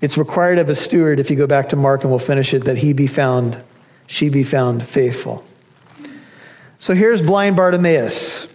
it's 0.00 0.18
required 0.18 0.58
of 0.58 0.68
a 0.68 0.74
steward, 0.74 1.20
if 1.20 1.30
you 1.30 1.36
go 1.36 1.46
back 1.46 1.68
to 1.68 1.76
Mark 1.76 2.02
and 2.02 2.10
we'll 2.10 2.26
finish 2.26 2.52
it, 2.54 2.64
that 2.64 2.76
he 2.76 2.92
be 2.92 3.06
found, 3.06 3.62
she 4.08 4.30
be 4.30 4.42
found 4.42 4.82
faithful. 4.92 5.44
So 6.80 6.94
here's 6.94 7.22
blind 7.22 7.54
Bartimaeus. 7.54 8.48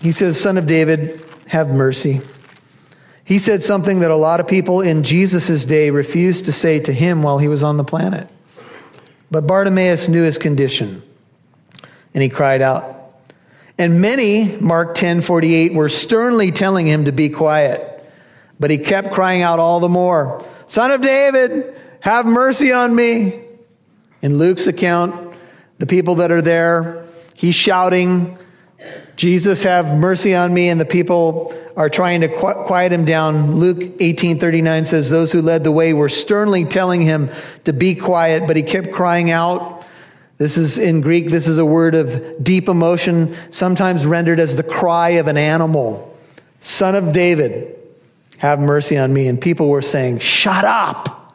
He 0.00 0.10
says, 0.10 0.42
Son 0.42 0.58
of 0.58 0.66
David, 0.66 1.24
have 1.46 1.68
mercy. 1.68 2.20
He 3.24 3.38
said 3.38 3.62
something 3.62 4.00
that 4.00 4.10
a 4.10 4.16
lot 4.16 4.40
of 4.40 4.46
people 4.46 4.80
in 4.80 5.04
Jesus' 5.04 5.64
day 5.64 5.90
refused 5.90 6.46
to 6.46 6.52
say 6.52 6.80
to 6.80 6.92
him 6.92 7.22
while 7.22 7.38
he 7.38 7.48
was 7.48 7.62
on 7.62 7.76
the 7.76 7.84
planet. 7.84 8.28
But 9.30 9.46
Bartimaeus 9.46 10.08
knew 10.08 10.22
his 10.22 10.38
condition, 10.38 11.02
and 12.12 12.22
he 12.22 12.28
cried 12.28 12.62
out. 12.62 12.96
And 13.78 14.00
many, 14.00 14.58
Mark 14.60 14.96
10:48, 14.96 15.74
were 15.74 15.88
sternly 15.88 16.52
telling 16.52 16.86
him 16.86 17.06
to 17.06 17.12
be 17.12 17.30
quiet. 17.30 17.80
But 18.60 18.70
he 18.70 18.78
kept 18.78 19.12
crying 19.12 19.42
out 19.42 19.58
all 19.58 19.80
the 19.80 19.88
more, 19.88 20.44
"Son 20.66 20.90
of 20.90 21.00
David, 21.00 21.74
have 22.00 22.26
mercy 22.26 22.72
on 22.72 22.94
me." 22.94 23.40
In 24.20 24.38
Luke's 24.38 24.66
account, 24.66 25.34
the 25.78 25.86
people 25.86 26.16
that 26.16 26.30
are 26.30 26.42
there, 26.42 27.04
he's 27.34 27.54
shouting, 27.54 28.36
Jesus, 29.16 29.64
have 29.64 29.86
mercy 29.86 30.34
on 30.34 30.52
me. 30.52 30.68
And 30.68 30.80
the 30.80 30.84
people 30.84 31.54
are 31.76 31.88
trying 31.88 32.20
to 32.22 32.28
quiet 32.28 32.92
him 32.92 33.04
down. 33.04 33.56
Luke 33.56 33.78
18:39 34.00 34.84
says 34.86 35.08
those 35.08 35.32
who 35.32 35.40
led 35.40 35.64
the 35.64 35.72
way 35.72 35.92
were 35.92 36.08
sternly 36.08 36.64
telling 36.64 37.02
him 37.02 37.30
to 37.64 37.72
be 37.72 37.94
quiet, 37.94 38.44
but 38.46 38.56
he 38.56 38.62
kept 38.62 38.92
crying 38.92 39.30
out. 39.30 39.84
This 40.38 40.56
is 40.56 40.78
in 40.78 41.00
Greek, 41.00 41.30
this 41.30 41.46
is 41.46 41.58
a 41.58 41.64
word 41.64 41.94
of 41.94 42.42
deep 42.42 42.68
emotion, 42.68 43.36
sometimes 43.50 44.04
rendered 44.04 44.40
as 44.40 44.56
the 44.56 44.62
cry 44.62 45.10
of 45.10 45.26
an 45.26 45.36
animal. 45.36 46.16
Son 46.60 46.94
of 46.94 47.12
David, 47.12 47.76
have 48.42 48.58
mercy 48.58 48.98
on 48.98 49.14
me. 49.14 49.28
And 49.28 49.40
people 49.40 49.70
were 49.70 49.82
saying, 49.82 50.18
Shut 50.18 50.64
up. 50.64 51.32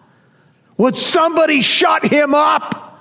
Would 0.77 0.95
somebody 0.95 1.61
shut 1.61 2.03
him 2.03 2.35
up? 2.35 2.99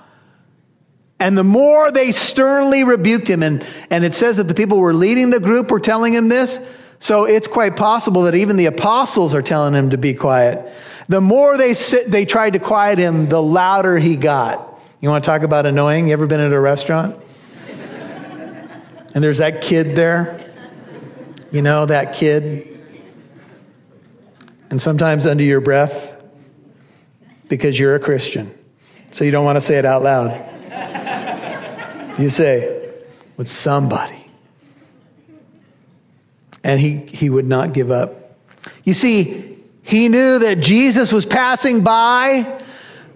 And 1.19 1.37
the 1.37 1.43
more 1.43 1.91
they 1.91 2.11
sternly 2.11 2.83
rebuked 2.85 3.27
him, 3.27 3.43
and, 3.43 3.63
and 3.89 4.05
it 4.05 4.13
says 4.13 4.37
that 4.37 4.45
the 4.45 4.53
people 4.53 4.77
who 4.77 4.83
were 4.83 4.93
leading 4.93 5.29
the 5.29 5.39
group 5.39 5.69
were 5.69 5.79
telling 5.79 6.13
him 6.13 6.29
this, 6.29 6.57
so 6.99 7.25
it's 7.25 7.47
quite 7.47 7.75
possible 7.75 8.23
that 8.23 8.35
even 8.35 8.57
the 8.57 8.65
apostles 8.65 9.33
are 9.33 9.41
telling 9.41 9.73
him 9.73 9.91
to 9.91 9.97
be 9.97 10.15
quiet. 10.15 10.73
The 11.09 11.21
more 11.21 11.57
they 11.57 11.73
sit, 11.73 12.11
they 12.11 12.25
tried 12.25 12.53
to 12.53 12.59
quiet 12.59 12.97
him, 12.97 13.29
the 13.29 13.41
louder 13.41 13.97
he 13.97 14.17
got. 14.17 14.79
You 14.99 15.09
want 15.09 15.23
to 15.23 15.29
talk 15.29 15.43
about 15.43 15.65
annoying? 15.65 16.07
You 16.07 16.13
ever 16.13 16.27
been 16.27 16.39
at 16.39 16.51
a 16.51 16.59
restaurant? 16.59 17.23
and 19.13 19.23
there's 19.23 19.37
that 19.37 19.61
kid 19.61 19.95
there. 19.95 20.43
You 21.51 21.61
know, 21.61 21.85
that 21.85 22.15
kid. 22.19 22.79
And 24.69 24.81
sometimes 24.81 25.25
under 25.25 25.43
your 25.43 25.61
breath, 25.61 26.15
because 27.47 27.79
you're 27.79 27.95
a 27.95 27.99
Christian. 27.99 28.57
So 29.11 29.23
you 29.23 29.31
don't 29.31 29.45
want 29.45 29.57
to 29.57 29.61
say 29.61 29.77
it 29.77 29.85
out 29.85 30.01
loud. 30.01 30.55
You 32.19 32.29
say, 32.29 32.91
with 33.37 33.47
somebody. 33.47 34.16
And 36.63 36.79
he, 36.79 36.97
he 36.97 37.29
would 37.29 37.45
not 37.45 37.73
give 37.73 37.91
up. 37.91 38.15
You 38.83 38.93
see, 38.93 39.63
he 39.83 40.09
knew 40.09 40.39
that 40.39 40.59
Jesus 40.61 41.13
was 41.13 41.25
passing 41.25 41.83
by, 41.83 42.63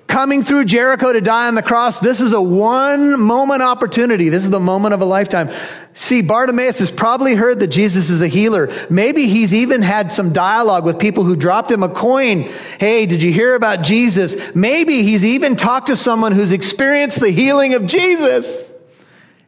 coming 0.08 0.44
through 0.44 0.66
Jericho 0.66 1.14
to 1.14 1.22
die 1.22 1.48
on 1.48 1.56
the 1.56 1.62
cross. 1.62 2.00
This 2.00 2.20
is 2.20 2.34
a 2.34 2.42
one 2.42 3.20
moment 3.20 3.62
opportunity. 3.62 4.30
This 4.30 4.44
is 4.44 4.52
the 4.52 4.60
moment 4.60 4.94
of 4.94 5.02
a 5.02 5.06
lifetime. 5.06 5.50
See, 5.94 6.22
Bartimaeus 6.22 6.80
has 6.80 6.92
probably 6.92 7.36
heard 7.36 7.60
that 7.60 7.70
Jesus 7.70 8.10
is 8.10 8.22
a 8.22 8.28
healer. 8.28 8.88
Maybe 8.90 9.28
he's 9.28 9.54
even 9.54 9.82
had 9.82 10.12
some 10.12 10.32
dialogue 10.32 10.86
with 10.86 11.00
people 11.00 11.26
who 11.26 11.36
dropped 11.36 11.70
him 11.70 11.84
a 11.84 11.94
coin. 11.94 12.44
Hey, 12.80 13.06
did 13.06 13.22
you 13.22 13.34
hear 13.34 13.56
about 13.56 13.84
Jesus? 13.84 14.36
Maybe 14.56 15.04
he's 15.04 15.24
even 15.24 15.58
talked 15.58 15.88
to 15.88 15.98
someone 15.98 16.34
who's 16.34 16.52
experienced 16.52 17.20
the 17.20 17.32
healing 17.32 17.74
of 17.74 17.88
Jesus. 17.88 18.48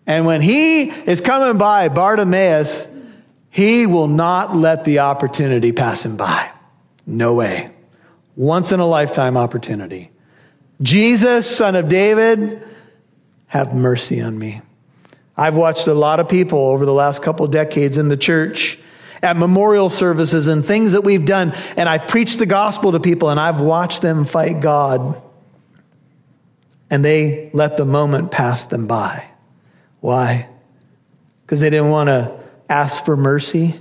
And 0.05 0.25
when 0.25 0.41
he 0.41 0.89
is 0.89 1.21
coming 1.21 1.57
by, 1.57 1.87
Bartimaeus, 1.87 2.87
he 3.53 3.85
will 3.85 4.07
not 4.07 4.55
let 4.55 4.83
the 4.83 4.99
opportunity 4.99 5.73
pass 5.73 6.03
him 6.03 6.17
by. 6.17 6.49
No 7.05 7.35
way. 7.35 7.69
Once 8.35 8.71
in 8.71 8.79
a 8.79 8.85
lifetime 8.85 9.37
opportunity. 9.37 10.09
Jesus, 10.81 11.55
son 11.55 11.75
of 11.75 11.87
David, 11.87 12.63
have 13.45 13.75
mercy 13.75 14.21
on 14.21 14.35
me. 14.39 14.63
I've 15.37 15.53
watched 15.53 15.87
a 15.87 15.93
lot 15.93 16.19
of 16.19 16.29
people 16.29 16.67
over 16.67 16.87
the 16.87 16.93
last 16.93 17.23
couple 17.23 17.47
decades 17.47 17.95
in 17.95 18.09
the 18.09 18.17
church 18.17 18.79
at 19.21 19.37
memorial 19.37 19.91
services 19.91 20.47
and 20.47 20.65
things 20.65 20.93
that 20.93 21.03
we've 21.03 21.27
done, 21.27 21.51
and 21.53 21.87
I've 21.87 22.07
preached 22.09 22.39
the 22.39 22.47
gospel 22.47 22.93
to 22.93 22.99
people 22.99 23.29
and 23.29 23.39
I've 23.39 23.63
watched 23.63 24.01
them 24.01 24.25
fight 24.25 24.63
God. 24.63 25.21
And 26.89 27.05
they 27.05 27.51
let 27.53 27.77
the 27.77 27.85
moment 27.85 28.31
pass 28.31 28.65
them 28.65 28.87
by. 28.87 29.29
Why? 29.99 30.49
Because 31.43 31.59
they 31.59 31.69
didn't 31.69 31.91
want 31.91 32.07
to 32.07 32.42
ask 32.73 33.05
for 33.05 33.15
mercy. 33.15 33.79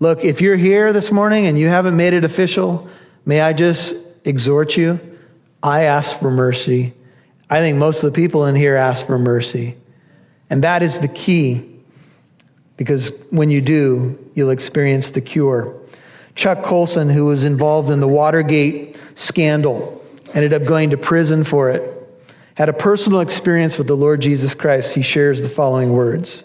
Look, 0.00 0.20
if 0.22 0.40
you're 0.40 0.56
here 0.56 0.92
this 0.92 1.12
morning 1.12 1.46
and 1.46 1.58
you 1.58 1.66
haven't 1.66 1.96
made 1.96 2.14
it 2.14 2.24
official, 2.24 2.88
may 3.26 3.40
I 3.40 3.52
just 3.52 3.94
exhort 4.24 4.72
you? 4.72 4.98
I 5.62 5.84
ask 5.84 6.18
for 6.20 6.30
mercy. 6.30 6.94
I 7.50 7.60
think 7.60 7.76
most 7.76 8.02
of 8.02 8.12
the 8.12 8.16
people 8.16 8.46
in 8.46 8.56
here 8.56 8.76
ask 8.76 9.06
for 9.06 9.18
mercy. 9.18 9.76
And 10.48 10.64
that 10.64 10.82
is 10.82 10.98
the 11.00 11.08
key. 11.08 11.80
Because 12.76 13.12
when 13.30 13.50
you 13.50 13.60
do, 13.60 14.18
you'll 14.34 14.50
experience 14.50 15.10
the 15.10 15.20
cure. 15.20 15.80
Chuck 16.34 16.64
Colson, 16.64 17.10
who 17.10 17.24
was 17.26 17.44
involved 17.44 17.90
in 17.90 18.00
the 18.00 18.08
Watergate 18.08 18.96
scandal, 19.16 20.02
ended 20.32 20.52
up 20.52 20.66
going 20.66 20.90
to 20.90 20.96
prison 20.96 21.44
for 21.44 21.70
it 21.70 21.98
had 22.58 22.68
a 22.68 22.72
personal 22.72 23.20
experience 23.20 23.78
with 23.78 23.86
the 23.86 23.94
Lord 23.94 24.20
Jesus 24.20 24.52
Christ, 24.52 24.92
he 24.92 25.04
shares 25.04 25.40
the 25.40 25.48
following 25.48 25.92
words. 25.92 26.42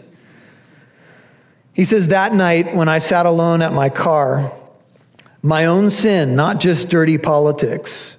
He 1.74 1.86
says, 1.86 2.10
That 2.10 2.34
night 2.34 2.75
when 2.75 2.88
I 2.88 3.00
sat 3.00 3.25
alone 3.25 3.62
at 3.62 3.74
my 3.74 3.89
car, 3.89 4.51
my 5.42 5.65
own 5.65 5.89
sin, 5.89 6.36
not 6.36 6.60
just 6.60 6.89
dirty 6.89 7.18
politics, 7.18 8.18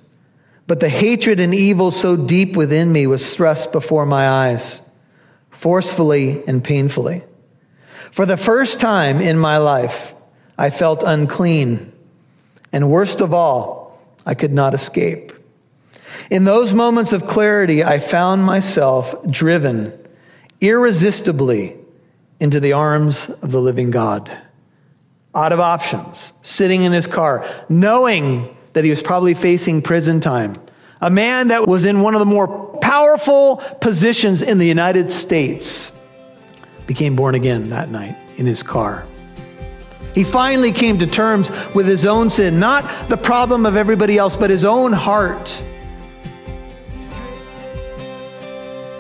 but 0.67 0.81
the 0.81 0.89
hatred 0.89 1.41
and 1.41 1.55
evil 1.55 1.91
so 1.91 2.17
deep 2.17 2.57
within 2.57 2.93
me 2.93 3.07
was 3.07 3.35
thrust 3.37 3.73
before 3.73 4.07
my 4.07 4.29
eyes, 4.29 4.81
forcefully 5.63 6.43
and 6.47 6.63
painfully. 6.63 7.25
For 8.15 8.27
the 8.27 8.37
first 8.37 8.81
time 8.81 9.21
in 9.21 9.39
my 9.39 9.59
life, 9.59 10.13
I 10.57 10.71
felt 10.71 11.03
unclean. 11.05 11.93
And 12.73 12.91
worst 12.91 13.21
of 13.21 13.33
all, 13.33 13.99
I 14.27 14.35
could 14.35 14.53
not 14.53 14.75
escape. 14.75 15.33
In 16.31 16.45
those 16.45 16.73
moments 16.73 17.13
of 17.13 17.23
clarity, 17.23 17.83
I 17.83 18.11
found 18.11 18.45
myself 18.45 19.31
driven 19.31 19.99
irresistibly 20.61 21.77
into 22.41 22.61
the 22.61 22.73
arms 22.73 23.31
of 23.43 23.51
the 23.51 23.59
living 23.59 23.91
God. 23.91 24.31
Out 25.35 25.53
of 25.53 25.61
options, 25.61 26.33
sitting 26.43 26.83
in 26.83 26.93
his 26.93 27.07
car, 27.07 27.65
knowing 27.69 28.57
that 28.73 28.85
he 28.85 28.91
was 28.91 29.03
probably 29.03 29.35
facing 29.35 29.83
prison 29.83 30.21
time. 30.21 30.57
A 31.01 31.11
man 31.11 31.49
that 31.49 31.67
was 31.67 31.85
in 31.85 32.03
one 32.03 32.15
of 32.15 32.21
the 32.21 32.25
more 32.25 32.79
powerful 32.81 33.63
positions 33.81 34.43
in 34.43 34.59
the 34.59 34.67
United 34.67 35.11
States 35.11 35.91
became 36.87 37.17
born 37.17 37.35
again 37.35 37.71
that 37.71 37.89
night 37.89 38.17
in 38.39 38.47
his 38.47 38.63
car. 38.63 39.07
He 40.15 40.23
finally 40.23 40.73
came 40.73 41.01
to 41.01 41.07
terms 41.09 41.51
with 41.75 41.87
his 41.87 42.07
own 42.07 42.31
sin, 42.31 42.61
not 42.61 43.09
the 43.09 43.17
problem 43.17 43.67
of 43.67 43.75
everybody 43.75 44.17
else, 44.17 44.37
but 44.37 44.51
his 44.51 44.65
own 44.65 44.93
heart. 44.93 45.49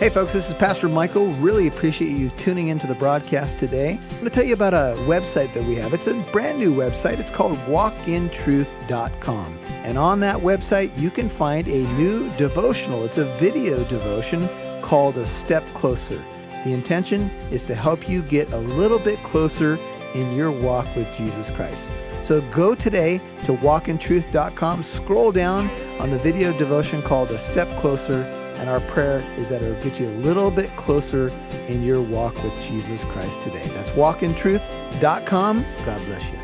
Hey, 0.04 0.10
folks, 0.10 0.34
this 0.34 0.50
is 0.50 0.54
Pastor 0.56 0.86
Michael. 0.86 1.28
Really 1.36 1.66
appreciate 1.66 2.10
you 2.10 2.28
tuning 2.36 2.68
into 2.68 2.86
the 2.86 2.94
broadcast 2.96 3.58
today. 3.58 3.92
I'm 3.92 4.08
going 4.10 4.24
to 4.24 4.28
tell 4.28 4.44
you 4.44 4.52
about 4.52 4.74
a 4.74 4.94
website 5.06 5.54
that 5.54 5.64
we 5.64 5.76
have. 5.76 5.94
It's 5.94 6.08
a 6.08 6.12
brand 6.30 6.58
new 6.58 6.74
website. 6.74 7.20
It's 7.20 7.30
called 7.30 7.56
walkintruth.com. 7.60 9.58
And 9.82 9.96
on 9.96 10.20
that 10.20 10.36
website, 10.36 10.90
you 11.00 11.08
can 11.08 11.30
find 11.30 11.66
a 11.68 11.90
new 11.94 12.30
devotional. 12.32 13.02
It's 13.06 13.16
a 13.16 13.24
video 13.36 13.82
devotion 13.84 14.46
called 14.82 15.16
A 15.16 15.24
Step 15.24 15.64
Closer. 15.72 16.22
The 16.66 16.74
intention 16.74 17.30
is 17.50 17.62
to 17.62 17.74
help 17.74 18.06
you 18.06 18.20
get 18.24 18.52
a 18.52 18.58
little 18.58 18.98
bit 18.98 19.22
closer 19.22 19.78
in 20.14 20.34
your 20.34 20.50
walk 20.52 20.84
with 20.94 21.10
Jesus 21.16 21.50
Christ. 21.50 21.90
So 22.24 22.42
go 22.50 22.74
today 22.74 23.22
to 23.46 23.54
walkintruth.com, 23.54 24.82
scroll 24.82 25.32
down 25.32 25.70
on 25.98 26.10
the 26.10 26.18
video 26.18 26.52
devotion 26.58 27.00
called 27.00 27.30
A 27.30 27.38
Step 27.38 27.68
Closer 27.78 28.43
and 28.56 28.68
our 28.68 28.80
prayer 28.80 29.18
is 29.38 29.48
that 29.48 29.62
it'll 29.62 29.82
get 29.82 30.00
you 30.00 30.06
a 30.06 30.16
little 30.18 30.50
bit 30.50 30.70
closer 30.76 31.28
in 31.68 31.82
your 31.82 32.00
walk 32.00 32.34
with 32.42 32.54
Jesus 32.62 33.02
Christ 33.04 33.42
today. 33.42 33.66
That's 33.74 33.90
walkintruth.com. 33.90 35.62
God 35.84 36.06
bless 36.06 36.32
you. 36.32 36.38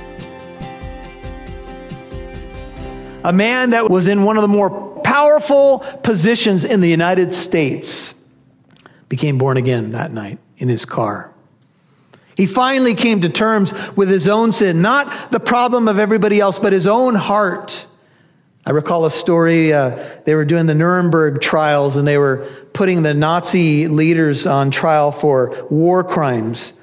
A 3.23 3.33
man 3.33 3.71
that 3.71 3.91
was 3.91 4.09
in 4.09 4.25
one 4.25 4.37
of 4.37 4.43
the 4.43 4.49
more 4.49 5.01
powerful 5.05 5.85
positions 6.03 6.65
in 6.65 6.81
the 6.81 6.89
United 6.89 7.35
States 7.35 8.15
became 9.09 9.39
born 9.39 9.57
again 9.57 9.93
that 9.93 10.13
night 10.13 10.39
in 10.57 10.69
his 10.69 10.85
car. 10.85 11.35
He 12.37 12.47
finally 12.47 12.95
came 12.95 13.21
to 13.21 13.31
terms 13.31 13.73
with 13.97 14.09
his 14.09 14.27
own 14.27 14.53
sin, 14.53 14.81
not 14.81 15.31
the 15.31 15.41
problem 15.41 15.89
of 15.89 15.99
everybody 15.99 16.41
else, 16.41 16.59
but 16.59 16.73
his 16.73 16.87
own 16.87 17.15
heart. 17.15 17.71
I 18.65 18.73
recall 18.73 19.07
a 19.07 19.11
story, 19.11 19.73
uh, 19.73 20.21
they 20.27 20.35
were 20.35 20.45
doing 20.45 20.67
the 20.67 20.75
Nuremberg 20.75 21.41
trials 21.41 21.97
and 21.97 22.07
they 22.07 22.19
were 22.19 22.47
putting 22.75 23.03
the 23.03 23.15
Nazi 23.15 23.89
leaders 23.89 24.47
on 24.47 24.71
trial 24.71 25.19
for 25.19 25.67
war 25.71 26.05
crimes. 26.05 26.75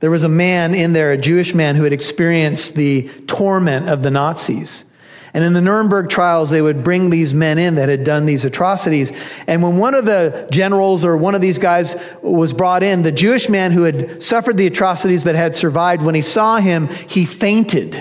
there 0.00 0.10
was 0.10 0.24
a 0.24 0.28
man 0.28 0.74
in 0.74 0.92
there, 0.92 1.12
a 1.12 1.18
Jewish 1.18 1.54
man, 1.54 1.76
who 1.76 1.84
had 1.84 1.92
experienced 1.92 2.74
the 2.74 3.08
torment 3.28 3.88
of 3.88 4.02
the 4.02 4.10
Nazis. 4.10 4.84
And 5.32 5.42
in 5.42 5.54
the 5.54 5.62
Nuremberg 5.62 6.10
trials, 6.10 6.50
they 6.50 6.60
would 6.60 6.84
bring 6.84 7.08
these 7.08 7.32
men 7.32 7.56
in 7.56 7.76
that 7.76 7.88
had 7.88 8.04
done 8.04 8.26
these 8.26 8.44
atrocities. 8.44 9.10
And 9.46 9.62
when 9.62 9.78
one 9.78 9.94
of 9.94 10.04
the 10.04 10.48
generals 10.50 11.04
or 11.04 11.16
one 11.16 11.34
of 11.34 11.40
these 11.40 11.58
guys 11.58 11.94
was 12.22 12.52
brought 12.52 12.82
in, 12.82 13.02
the 13.02 13.12
Jewish 13.12 13.48
man 13.48 13.72
who 13.72 13.84
had 13.84 14.22
suffered 14.22 14.58
the 14.58 14.66
atrocities 14.66 15.24
but 15.24 15.34
had 15.34 15.54
survived, 15.54 16.02
when 16.02 16.14
he 16.14 16.20
saw 16.20 16.58
him, 16.58 16.88
he 16.88 17.24
fainted. 17.24 17.94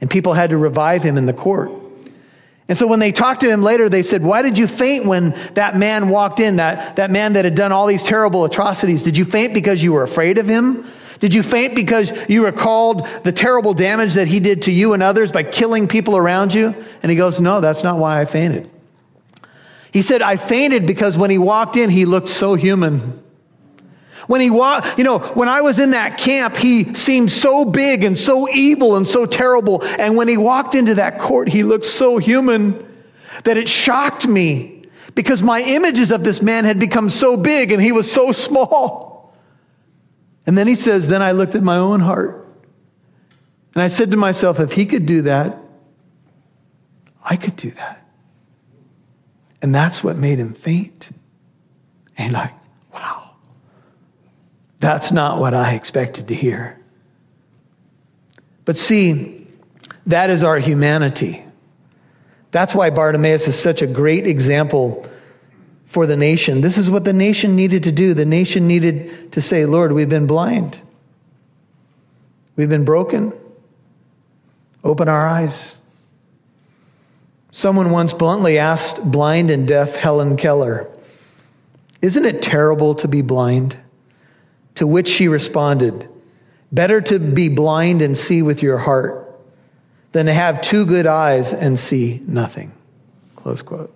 And 0.00 0.08
people 0.08 0.32
had 0.32 0.50
to 0.50 0.56
revive 0.56 1.02
him 1.02 1.18
in 1.18 1.26
the 1.26 1.34
court. 1.34 1.79
And 2.70 2.78
so 2.78 2.86
when 2.86 3.00
they 3.00 3.10
talked 3.10 3.40
to 3.40 3.50
him 3.50 3.64
later, 3.64 3.88
they 3.88 4.04
said, 4.04 4.22
Why 4.22 4.42
did 4.42 4.56
you 4.56 4.68
faint 4.68 5.04
when 5.04 5.30
that 5.56 5.74
man 5.74 6.08
walked 6.08 6.38
in, 6.38 6.58
that, 6.58 6.94
that 6.98 7.10
man 7.10 7.32
that 7.32 7.44
had 7.44 7.56
done 7.56 7.72
all 7.72 7.88
these 7.88 8.04
terrible 8.04 8.44
atrocities? 8.44 9.02
Did 9.02 9.16
you 9.16 9.24
faint 9.24 9.54
because 9.54 9.82
you 9.82 9.90
were 9.90 10.04
afraid 10.04 10.38
of 10.38 10.46
him? 10.46 10.88
Did 11.18 11.34
you 11.34 11.42
faint 11.42 11.74
because 11.74 12.12
you 12.28 12.44
recalled 12.44 13.02
the 13.24 13.32
terrible 13.32 13.74
damage 13.74 14.14
that 14.14 14.28
he 14.28 14.38
did 14.38 14.62
to 14.62 14.70
you 14.70 14.92
and 14.92 15.02
others 15.02 15.32
by 15.32 15.42
killing 15.42 15.88
people 15.88 16.16
around 16.16 16.52
you? 16.52 16.66
And 17.02 17.10
he 17.10 17.16
goes, 17.16 17.40
No, 17.40 17.60
that's 17.60 17.82
not 17.82 17.98
why 17.98 18.22
I 18.22 18.30
fainted. 18.30 18.70
He 19.92 20.02
said, 20.02 20.22
I 20.22 20.36
fainted 20.48 20.86
because 20.86 21.18
when 21.18 21.30
he 21.30 21.38
walked 21.38 21.76
in, 21.76 21.90
he 21.90 22.04
looked 22.04 22.28
so 22.28 22.54
human. 22.54 23.19
When 24.26 24.40
he 24.40 24.50
walked, 24.50 24.98
you 24.98 25.04
know, 25.04 25.18
when 25.34 25.48
I 25.48 25.62
was 25.62 25.78
in 25.78 25.92
that 25.92 26.18
camp, 26.18 26.54
he 26.54 26.94
seemed 26.94 27.30
so 27.30 27.64
big 27.64 28.02
and 28.02 28.16
so 28.16 28.48
evil 28.48 28.96
and 28.96 29.06
so 29.06 29.26
terrible. 29.26 29.82
And 29.82 30.16
when 30.16 30.28
he 30.28 30.36
walked 30.36 30.74
into 30.74 30.96
that 30.96 31.20
court, 31.20 31.48
he 31.48 31.62
looked 31.62 31.84
so 31.84 32.18
human 32.18 32.86
that 33.44 33.56
it 33.56 33.68
shocked 33.68 34.26
me 34.26 34.84
because 35.14 35.42
my 35.42 35.60
images 35.60 36.10
of 36.10 36.22
this 36.22 36.42
man 36.42 36.64
had 36.64 36.78
become 36.78 37.10
so 37.10 37.36
big 37.36 37.70
and 37.70 37.80
he 37.80 37.92
was 37.92 38.12
so 38.12 38.32
small. 38.32 39.34
And 40.46 40.56
then 40.56 40.66
he 40.66 40.74
says, 40.74 41.08
Then 41.08 41.22
I 41.22 41.32
looked 41.32 41.54
at 41.54 41.62
my 41.62 41.78
own 41.78 42.00
heart. 42.00 42.46
And 43.74 43.82
I 43.82 43.88
said 43.88 44.10
to 44.10 44.16
myself, 44.16 44.56
if 44.58 44.70
he 44.70 44.86
could 44.88 45.06
do 45.06 45.22
that, 45.22 45.56
I 47.22 47.36
could 47.36 47.56
do 47.56 47.70
that. 47.70 48.04
And 49.62 49.74
that's 49.74 50.02
what 50.02 50.16
made 50.16 50.38
him 50.38 50.54
faint. 50.54 51.06
And 52.16 52.32
like. 52.32 52.59
That's 54.80 55.12
not 55.12 55.40
what 55.40 55.54
I 55.54 55.74
expected 55.74 56.28
to 56.28 56.34
hear. 56.34 56.78
But 58.64 58.76
see, 58.76 59.46
that 60.06 60.30
is 60.30 60.42
our 60.42 60.58
humanity. 60.58 61.44
That's 62.52 62.74
why 62.74 62.90
Bartimaeus 62.90 63.46
is 63.46 63.62
such 63.62 63.82
a 63.82 63.86
great 63.86 64.26
example 64.26 65.08
for 65.92 66.06
the 66.06 66.16
nation. 66.16 66.60
This 66.60 66.78
is 66.78 66.88
what 66.88 67.04
the 67.04 67.12
nation 67.12 67.56
needed 67.56 67.84
to 67.84 67.92
do. 67.92 68.14
The 68.14 68.24
nation 68.24 68.68
needed 68.68 69.32
to 69.32 69.42
say, 69.42 69.66
Lord, 69.66 69.92
we've 69.92 70.08
been 70.08 70.26
blind. 70.26 70.80
We've 72.56 72.68
been 72.68 72.84
broken. 72.84 73.32
Open 74.82 75.08
our 75.08 75.26
eyes. 75.26 75.76
Someone 77.52 77.90
once 77.90 78.12
bluntly 78.12 78.58
asked 78.58 79.00
blind 79.10 79.50
and 79.50 79.66
deaf 79.66 79.90
Helen 79.90 80.36
Keller, 80.36 80.88
Isn't 82.00 82.24
it 82.24 82.42
terrible 82.42 82.94
to 82.96 83.08
be 83.08 83.22
blind? 83.22 83.76
To 84.80 84.86
which 84.86 85.08
she 85.08 85.28
responded, 85.28 86.08
Better 86.72 87.02
to 87.02 87.18
be 87.18 87.54
blind 87.54 88.00
and 88.00 88.16
see 88.16 88.40
with 88.40 88.62
your 88.62 88.78
heart 88.78 89.38
than 90.12 90.24
to 90.24 90.32
have 90.32 90.62
two 90.62 90.86
good 90.86 91.06
eyes 91.06 91.52
and 91.52 91.78
see 91.78 92.18
nothing. 92.26 92.72
Close 93.36 93.60
quote. 93.60 93.92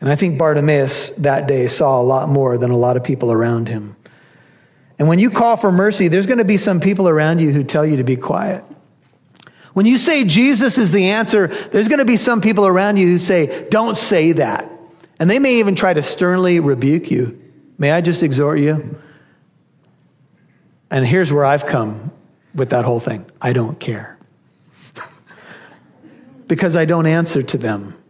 And 0.00 0.10
I 0.10 0.16
think 0.16 0.38
Bartimaeus 0.38 1.12
that 1.18 1.46
day 1.46 1.68
saw 1.68 2.00
a 2.00 2.02
lot 2.02 2.30
more 2.30 2.56
than 2.56 2.70
a 2.70 2.78
lot 2.78 2.96
of 2.96 3.04
people 3.04 3.30
around 3.30 3.68
him. 3.68 3.94
And 4.98 5.06
when 5.06 5.18
you 5.18 5.28
call 5.28 5.60
for 5.60 5.70
mercy, 5.70 6.08
there's 6.08 6.26
going 6.26 6.38
to 6.38 6.44
be 6.46 6.56
some 6.56 6.80
people 6.80 7.06
around 7.06 7.40
you 7.40 7.52
who 7.52 7.62
tell 7.62 7.86
you 7.86 7.98
to 7.98 8.04
be 8.04 8.16
quiet. 8.16 8.64
When 9.74 9.84
you 9.84 9.98
say 9.98 10.26
Jesus 10.26 10.78
is 10.78 10.90
the 10.90 11.10
answer, 11.10 11.48
there's 11.72 11.88
going 11.88 11.98
to 11.98 12.06
be 12.06 12.16
some 12.16 12.40
people 12.40 12.66
around 12.66 12.96
you 12.96 13.08
who 13.08 13.18
say, 13.18 13.68
don't 13.68 13.96
say 13.96 14.32
that. 14.34 14.70
And 15.20 15.28
they 15.28 15.38
may 15.38 15.56
even 15.56 15.76
try 15.76 15.92
to 15.92 16.02
sternly 16.02 16.60
rebuke 16.60 17.10
you. 17.10 17.40
May 17.78 17.90
I 17.90 18.00
just 18.00 18.22
exhort 18.22 18.58
you? 18.58 18.96
And 20.90 21.06
here's 21.06 21.32
where 21.32 21.44
I've 21.44 21.62
come 21.62 22.12
with 22.54 22.70
that 22.70 22.84
whole 22.84 23.00
thing 23.00 23.26
I 23.40 23.52
don't 23.52 23.78
care. 23.78 24.18
because 26.48 26.76
I 26.76 26.84
don't 26.84 27.06
answer 27.06 27.42
to 27.42 27.58
them. 27.58 28.00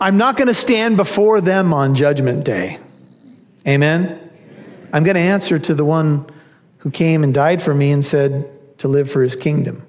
I'm 0.00 0.18
not 0.18 0.36
going 0.36 0.48
to 0.48 0.54
stand 0.54 0.96
before 0.96 1.40
them 1.40 1.72
on 1.72 1.94
Judgment 1.94 2.44
Day. 2.44 2.78
Amen? 3.66 4.30
I'm 4.92 5.04
going 5.04 5.16
to 5.16 5.20
answer 5.20 5.58
to 5.58 5.74
the 5.74 5.84
one 5.84 6.32
who 6.78 6.90
came 6.90 7.24
and 7.24 7.34
died 7.34 7.62
for 7.62 7.74
me 7.74 7.92
and 7.92 8.04
said 8.04 8.50
to 8.78 8.88
live 8.88 9.08
for 9.08 9.22
his 9.22 9.34
kingdom. 9.36 9.86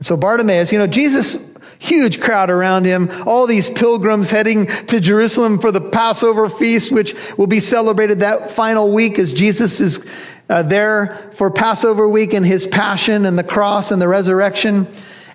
So 0.00 0.16
Bartimaeus, 0.16 0.70
you 0.70 0.78
know, 0.78 0.86
Jesus, 0.86 1.36
huge 1.78 2.20
crowd 2.20 2.50
around 2.50 2.84
him, 2.84 3.08
all 3.26 3.46
these 3.46 3.68
pilgrims 3.74 4.30
heading 4.30 4.66
to 4.88 5.00
Jerusalem 5.00 5.58
for 5.60 5.72
the 5.72 5.90
Passover 5.90 6.48
feast, 6.48 6.92
which 6.92 7.14
will 7.38 7.46
be 7.46 7.60
celebrated 7.60 8.20
that 8.20 8.56
final 8.56 8.94
week 8.94 9.18
as 9.18 9.32
Jesus 9.32 9.80
is 9.80 10.00
uh, 10.48 10.62
there 10.62 11.32
for 11.38 11.50
Passover 11.50 12.08
week 12.08 12.32
and 12.32 12.44
his 12.44 12.66
passion 12.66 13.24
and 13.24 13.38
the 13.38 13.44
cross 13.44 13.90
and 13.90 14.00
the 14.00 14.08
resurrection. 14.08 14.86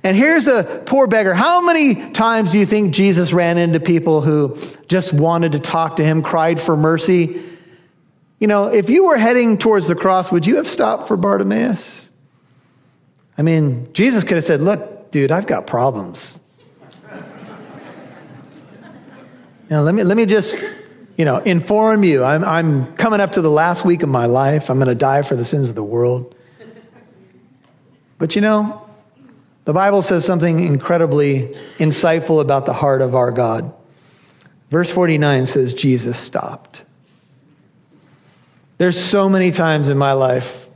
And 0.04 0.16
here's 0.16 0.48
a 0.48 0.84
poor 0.88 1.08
beggar. 1.08 1.34
How 1.34 1.62
many 1.62 2.14
times 2.14 2.52
do 2.52 2.58
you 2.58 2.66
think 2.66 2.94
Jesus 2.94 3.34
ran 3.34 3.58
into 3.58 3.80
people 3.80 4.22
who 4.22 4.56
just 4.88 5.14
wanted 5.14 5.54
to 5.54 5.60
talk 5.60 5.98
to 5.98 6.04
him, 6.04 6.24
cried 6.24 6.60
for 6.66 6.78
mercy? 6.78 7.46
You 8.40 8.48
know, 8.48 8.68
if 8.68 8.88
you 8.88 9.06
were 9.06 9.18
heading 9.18 9.58
towards 9.58 9.88
the 9.88 9.96
cross, 9.96 10.32
would 10.32 10.46
you 10.46 10.56
have 10.56 10.68
stopped 10.68 11.10
for 11.10 11.18
Bartimaeus? 11.18 12.10
I 13.38 13.42
mean, 13.42 13.90
Jesus 13.94 14.24
could 14.24 14.36
have 14.36 14.46
said, 14.46 14.62
Look, 14.62 14.99
dude, 15.12 15.32
I've 15.32 15.48
got 15.48 15.68
problems. 15.68 16.40
Now, 19.70 19.82
let 19.82 19.94
me, 19.94 20.04
let 20.04 20.18
me 20.18 20.26
just, 20.26 20.58
you 21.16 21.26
know, 21.26 21.38
inform 21.38 22.04
you. 22.04 22.24
I'm, 22.24 22.44
I'm 22.44 22.96
coming 22.98 23.20
up 23.20 23.34
to 23.34 23.42
the 23.42 23.50
last 23.50 23.86
week 23.86 24.02
of 24.02 24.10
my 24.10 24.26
life. 24.26 24.64
I'm 24.68 24.78
going 24.78 24.88
to 24.88 24.96
die 24.96 25.28
for 25.28 25.36
the 25.36 25.46
sins 25.46 25.70
of 25.70 25.76
the 25.76 25.84
world. 25.84 26.36
But 28.18 28.36
you 28.36 28.42
know, 28.42 28.86
the 29.66 29.74
Bible 29.74 30.02
says 30.02 30.26
something 30.26 30.60
incredibly 30.60 31.56
insightful 31.80 32.42
about 32.42 32.66
the 32.66 32.74
heart 32.74 33.02
of 33.02 33.14
our 33.14 33.32
God. 33.32 33.74
Verse 34.72 34.92
49 34.92 35.46
says, 35.46 35.74
Jesus 35.74 36.26
stopped. 36.26 36.82
There's 38.80 39.12
so 39.12 39.30
many 39.30 39.52
times 39.52 39.88
in 39.88 39.98
my 39.98 40.14
life 40.14 40.68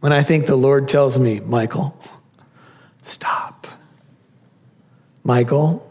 when 0.00 0.12
I 0.12 0.26
think 0.26 0.46
the 0.46 0.56
Lord 0.56 0.88
tells 0.88 1.18
me, 1.18 1.40
Michael, 1.40 1.96
stop. 3.04 3.66
Michael, 5.22 5.90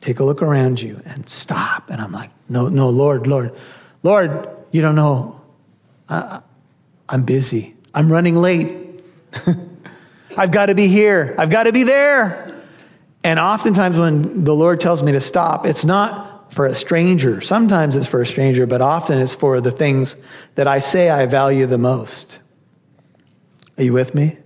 take 0.00 0.18
a 0.18 0.24
look 0.24 0.42
around 0.42 0.80
you 0.80 1.00
and 1.04 1.28
stop. 1.28 1.90
And 1.90 2.00
I'm 2.00 2.12
like, 2.12 2.30
no, 2.48 2.68
no, 2.68 2.88
Lord, 2.88 3.26
Lord, 3.26 3.52
Lord, 4.02 4.48
you 4.72 4.82
don't 4.82 4.96
know. 4.96 5.40
I, 6.08 6.42
I'm 7.08 7.24
busy. 7.24 7.76
I'm 7.94 8.10
running 8.10 8.34
late. 8.34 9.02
I've 10.36 10.52
got 10.52 10.66
to 10.66 10.74
be 10.74 10.88
here. 10.88 11.34
I've 11.38 11.50
got 11.50 11.64
to 11.64 11.72
be 11.72 11.84
there. 11.84 12.64
And 13.22 13.38
oftentimes 13.38 13.96
when 13.96 14.44
the 14.44 14.52
Lord 14.52 14.80
tells 14.80 15.02
me 15.02 15.12
to 15.12 15.20
stop, 15.20 15.66
it's 15.66 15.84
not 15.84 16.54
for 16.54 16.66
a 16.66 16.74
stranger. 16.74 17.40
Sometimes 17.42 17.94
it's 17.94 18.08
for 18.08 18.22
a 18.22 18.26
stranger, 18.26 18.66
but 18.66 18.80
often 18.80 19.18
it's 19.18 19.34
for 19.34 19.60
the 19.60 19.72
things 19.72 20.16
that 20.56 20.66
I 20.66 20.80
say 20.80 21.08
I 21.08 21.26
value 21.26 21.66
the 21.66 21.78
most. 21.78 22.38
Are 23.76 23.84
you 23.84 23.92
with 23.92 24.14
me? 24.14 24.38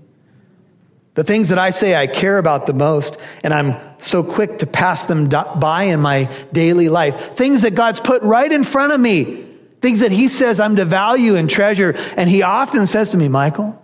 The 1.14 1.22
things 1.22 1.50
that 1.50 1.59
I 1.59 1.70
say 1.70 1.94
I 1.94 2.09
care 2.09 2.38
about 2.38 2.66
the 2.66 2.72
most, 2.72 3.16
and 3.44 3.55
I'm 3.55 3.96
so 4.00 4.24
quick 4.24 4.59
to 4.59 4.66
pass 4.66 5.07
them 5.07 5.29
by 5.29 5.85
in 5.85 6.00
my 6.00 6.48
daily 6.53 6.88
life. 6.88 7.37
Things 7.38 7.62
that 7.62 7.77
God's 7.77 8.00
put 8.00 8.22
right 8.22 8.50
in 8.50 8.64
front 8.64 8.92
of 8.92 9.00
me. 9.00 9.57
Things 9.81 10.00
that 10.00 10.11
He 10.11 10.29
says 10.29 10.59
I'm 10.59 10.77
to 10.77 10.85
value 10.85 11.37
and 11.37 11.48
treasure. 11.48 11.92
And 11.92 12.29
He 12.29 12.42
often 12.42 12.88
says 12.88 13.11
to 13.11 13.16
me, 13.16 13.29
Michael, 13.29 13.81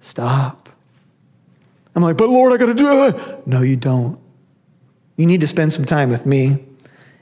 stop. 0.00 0.68
I'm 1.94 2.02
like, 2.02 2.16
but 2.16 2.28
Lord, 2.28 2.52
I 2.52 2.56
got 2.56 2.66
to 2.66 2.74
do 2.74 3.06
it. 3.06 3.46
No, 3.48 3.62
you 3.62 3.76
don't. 3.76 4.20
You 5.16 5.26
need 5.26 5.40
to 5.40 5.48
spend 5.48 5.72
some 5.72 5.84
time 5.84 6.10
with 6.10 6.24
me, 6.24 6.64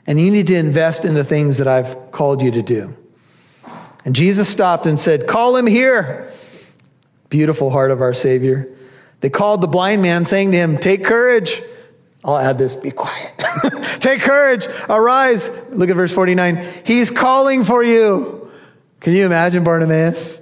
and 0.07 0.21
you 0.21 0.31
need 0.31 0.49
to 0.49 0.59
invest 0.59 1.05
in 1.05 1.15
the 1.15 1.25
things 1.25 1.59
that 1.59 1.67
I've 1.67 2.13
called 2.13 2.43
you 2.43 2.53
to 2.53 2.63
do. 2.63 2.91
And 4.05 4.15
Jesus 4.15 4.53
stopped 4.53 4.87
and 4.87 4.99
said, 4.99 5.27
Call 5.27 5.57
him 5.57 5.67
here. 5.67 6.33
Beautiful 7.31 7.71
heart 7.71 7.91
of 7.91 8.03
our 8.03 8.15
Savior. 8.15 8.75
They 9.21 9.31
called 9.31 9.61
the 9.61 9.67
blind 9.67 10.03
man, 10.03 10.25
saying 10.25 10.53
to 10.53 10.57
him, 10.57 10.79
Take 10.79 11.05
courage. 11.05 11.61
I'll 12.25 12.39
add 12.39 12.59
this, 12.59 12.75
be 12.75 12.91
quiet. 12.91 13.33
Take 14.01 14.21
courage, 14.21 14.65
arise. 14.89 15.49
Look 15.71 15.89
at 15.89 15.97
verse 15.97 16.13
49. 16.13 16.83
He's 16.85 17.11
calling 17.11 17.65
for 17.65 17.83
you. 17.83 18.51
Can 19.01 19.13
you 19.13 19.25
imagine 19.25 19.65
Bartimaeus? 19.65 20.39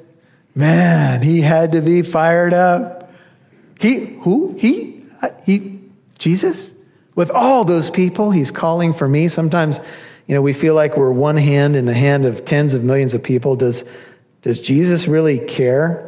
Man, 0.55 1.23
he 1.23 1.43
had 1.43 1.73
to 1.73 1.83
be 1.83 2.03
fired 2.03 2.55
up. 2.55 3.11
He, 3.79 4.19
who? 4.25 4.55
He? 4.57 5.05
He, 5.45 5.81
Jesus? 6.19 6.73
With 7.15 7.31
all 7.31 7.67
those 7.67 7.91
people, 7.91 8.31
he's 8.31 8.51
calling 8.51 8.95
for 8.95 9.07
me. 9.07 9.29
Sometimes, 9.29 9.79
you 10.27 10.35
know, 10.35 10.43
we 10.43 10.59
feel 10.59 10.75
like 10.75 10.97
we're 10.97 11.13
one 11.13 11.37
hand 11.37 11.77
in 11.77 11.85
the 11.85 11.95
hand 11.95 12.25
of 12.25 12.47
tens 12.47 12.73
of 12.73 12.83
millions 12.83 13.13
of 13.13 13.23
people. 13.23 13.57
Does, 13.57 13.85
Does 14.43 14.61
Jesus 14.61 15.07
really 15.07 15.47
care? 15.47 16.06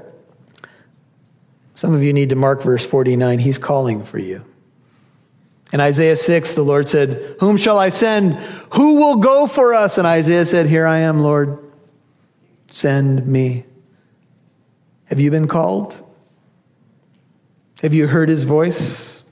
Some 1.79 1.95
of 1.95 2.03
you 2.03 2.13
need 2.13 2.31
to 2.31 2.35
mark 2.35 2.65
verse 2.65 2.85
49. 2.85 3.39
He's 3.39 3.57
calling 3.57 4.05
for 4.05 4.19
you. 4.19 4.41
In 5.73 5.79
Isaiah 5.79 6.17
6, 6.17 6.57
the 6.57 6.63
Lord 6.63 6.89
said, 6.89 7.37
Whom 7.39 7.57
shall 7.57 7.79
I 7.79 7.91
send? 7.91 8.35
Who 8.75 8.97
will 8.97 9.23
go 9.23 9.47
for 9.47 9.75
us? 9.75 9.97
And 9.97 10.05
Isaiah 10.05 10.45
said, 10.45 10.67
Here 10.67 10.85
I 10.85 11.03
am, 11.03 11.21
Lord. 11.21 11.59
Send 12.71 13.25
me. 13.25 13.65
Have 15.05 15.21
you 15.21 15.31
been 15.31 15.47
called? 15.47 15.95
Have 17.81 17.93
you 17.93 18.09
heard 18.09 18.29
his 18.29 18.43
voice? 18.43 19.23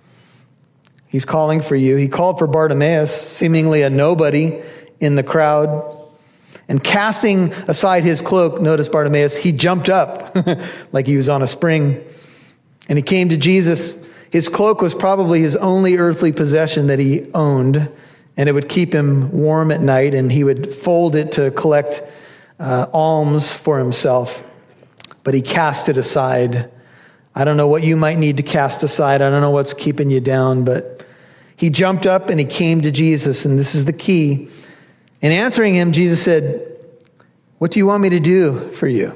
He's 1.08 1.24
calling 1.24 1.62
for 1.62 1.74
you. 1.74 1.96
He 1.96 2.08
called 2.08 2.38
for 2.38 2.46
Bartimaeus, 2.46 3.38
seemingly 3.38 3.82
a 3.82 3.90
nobody 3.90 4.62
in 5.00 5.16
the 5.16 5.24
crowd. 5.24 6.10
And 6.68 6.82
casting 6.82 7.52
aside 7.52 8.04
his 8.04 8.20
cloak, 8.20 8.60
notice 8.60 8.88
Bartimaeus, 8.88 9.36
he 9.36 9.50
jumped 9.50 9.88
up 9.88 10.36
like 10.92 11.06
he 11.06 11.16
was 11.16 11.28
on 11.28 11.42
a 11.42 11.48
spring. 11.48 12.04
And 12.88 12.98
he 12.98 13.02
came 13.02 13.30
to 13.30 13.38
Jesus. 13.38 13.92
His 14.30 14.48
cloak 14.48 14.80
was 14.80 14.94
probably 14.94 15.42
his 15.42 15.56
only 15.56 15.96
earthly 15.96 16.32
possession 16.32 16.88
that 16.88 16.98
he 16.98 17.30
owned, 17.34 17.76
and 18.36 18.48
it 18.48 18.52
would 18.52 18.68
keep 18.68 18.92
him 18.92 19.30
warm 19.32 19.70
at 19.70 19.80
night, 19.80 20.14
and 20.14 20.30
he 20.30 20.44
would 20.44 20.68
fold 20.84 21.16
it 21.16 21.32
to 21.32 21.50
collect 21.50 22.00
uh, 22.58 22.86
alms 22.92 23.54
for 23.64 23.78
himself. 23.78 24.28
But 25.24 25.34
he 25.34 25.42
cast 25.42 25.88
it 25.88 25.96
aside. 25.96 26.70
I 27.34 27.44
don't 27.44 27.56
know 27.56 27.68
what 27.68 27.82
you 27.82 27.96
might 27.96 28.18
need 28.18 28.38
to 28.38 28.42
cast 28.42 28.82
aside. 28.82 29.22
I 29.22 29.30
don't 29.30 29.40
know 29.40 29.50
what's 29.50 29.74
keeping 29.74 30.10
you 30.10 30.20
down, 30.20 30.64
but 30.64 31.04
he 31.56 31.70
jumped 31.70 32.06
up 32.06 32.28
and 32.28 32.38
he 32.38 32.46
came 32.46 32.82
to 32.82 32.92
Jesus, 32.92 33.44
and 33.44 33.58
this 33.58 33.74
is 33.74 33.84
the 33.84 33.92
key. 33.92 34.48
In 35.20 35.32
answering 35.32 35.74
him, 35.74 35.92
Jesus 35.92 36.24
said, 36.24 36.78
What 37.58 37.70
do 37.70 37.78
you 37.78 37.86
want 37.86 38.02
me 38.02 38.10
to 38.10 38.20
do 38.20 38.76
for 38.78 38.86
you? 38.86 39.12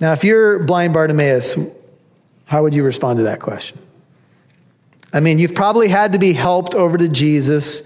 Now, 0.00 0.12
if 0.14 0.24
you're 0.24 0.64
blind 0.64 0.92
Bartimaeus, 0.92 1.56
how 2.50 2.64
would 2.64 2.74
you 2.74 2.82
respond 2.82 3.18
to 3.18 3.24
that 3.26 3.40
question? 3.40 3.78
I 5.12 5.20
mean, 5.20 5.38
you've 5.38 5.54
probably 5.54 5.88
had 5.88 6.14
to 6.14 6.18
be 6.18 6.34
helped 6.34 6.74
over 6.74 6.98
to 6.98 7.08
Jesus. 7.08 7.80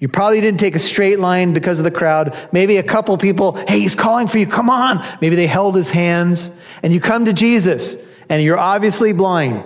You 0.00 0.08
probably 0.08 0.40
didn't 0.40 0.58
take 0.58 0.74
a 0.74 0.80
straight 0.80 1.20
line 1.20 1.54
because 1.54 1.78
of 1.78 1.84
the 1.84 1.92
crowd. 1.92 2.48
Maybe 2.52 2.78
a 2.78 2.82
couple 2.82 3.16
people, 3.18 3.52
hey, 3.68 3.78
he's 3.78 3.94
calling 3.94 4.26
for 4.26 4.38
you, 4.38 4.48
come 4.48 4.68
on. 4.68 5.18
Maybe 5.22 5.36
they 5.36 5.46
held 5.46 5.76
his 5.76 5.88
hands. 5.88 6.50
And 6.82 6.92
you 6.92 7.00
come 7.00 7.26
to 7.26 7.32
Jesus, 7.32 7.94
and 8.28 8.42
you're 8.42 8.58
obviously 8.58 9.12
blind. 9.12 9.64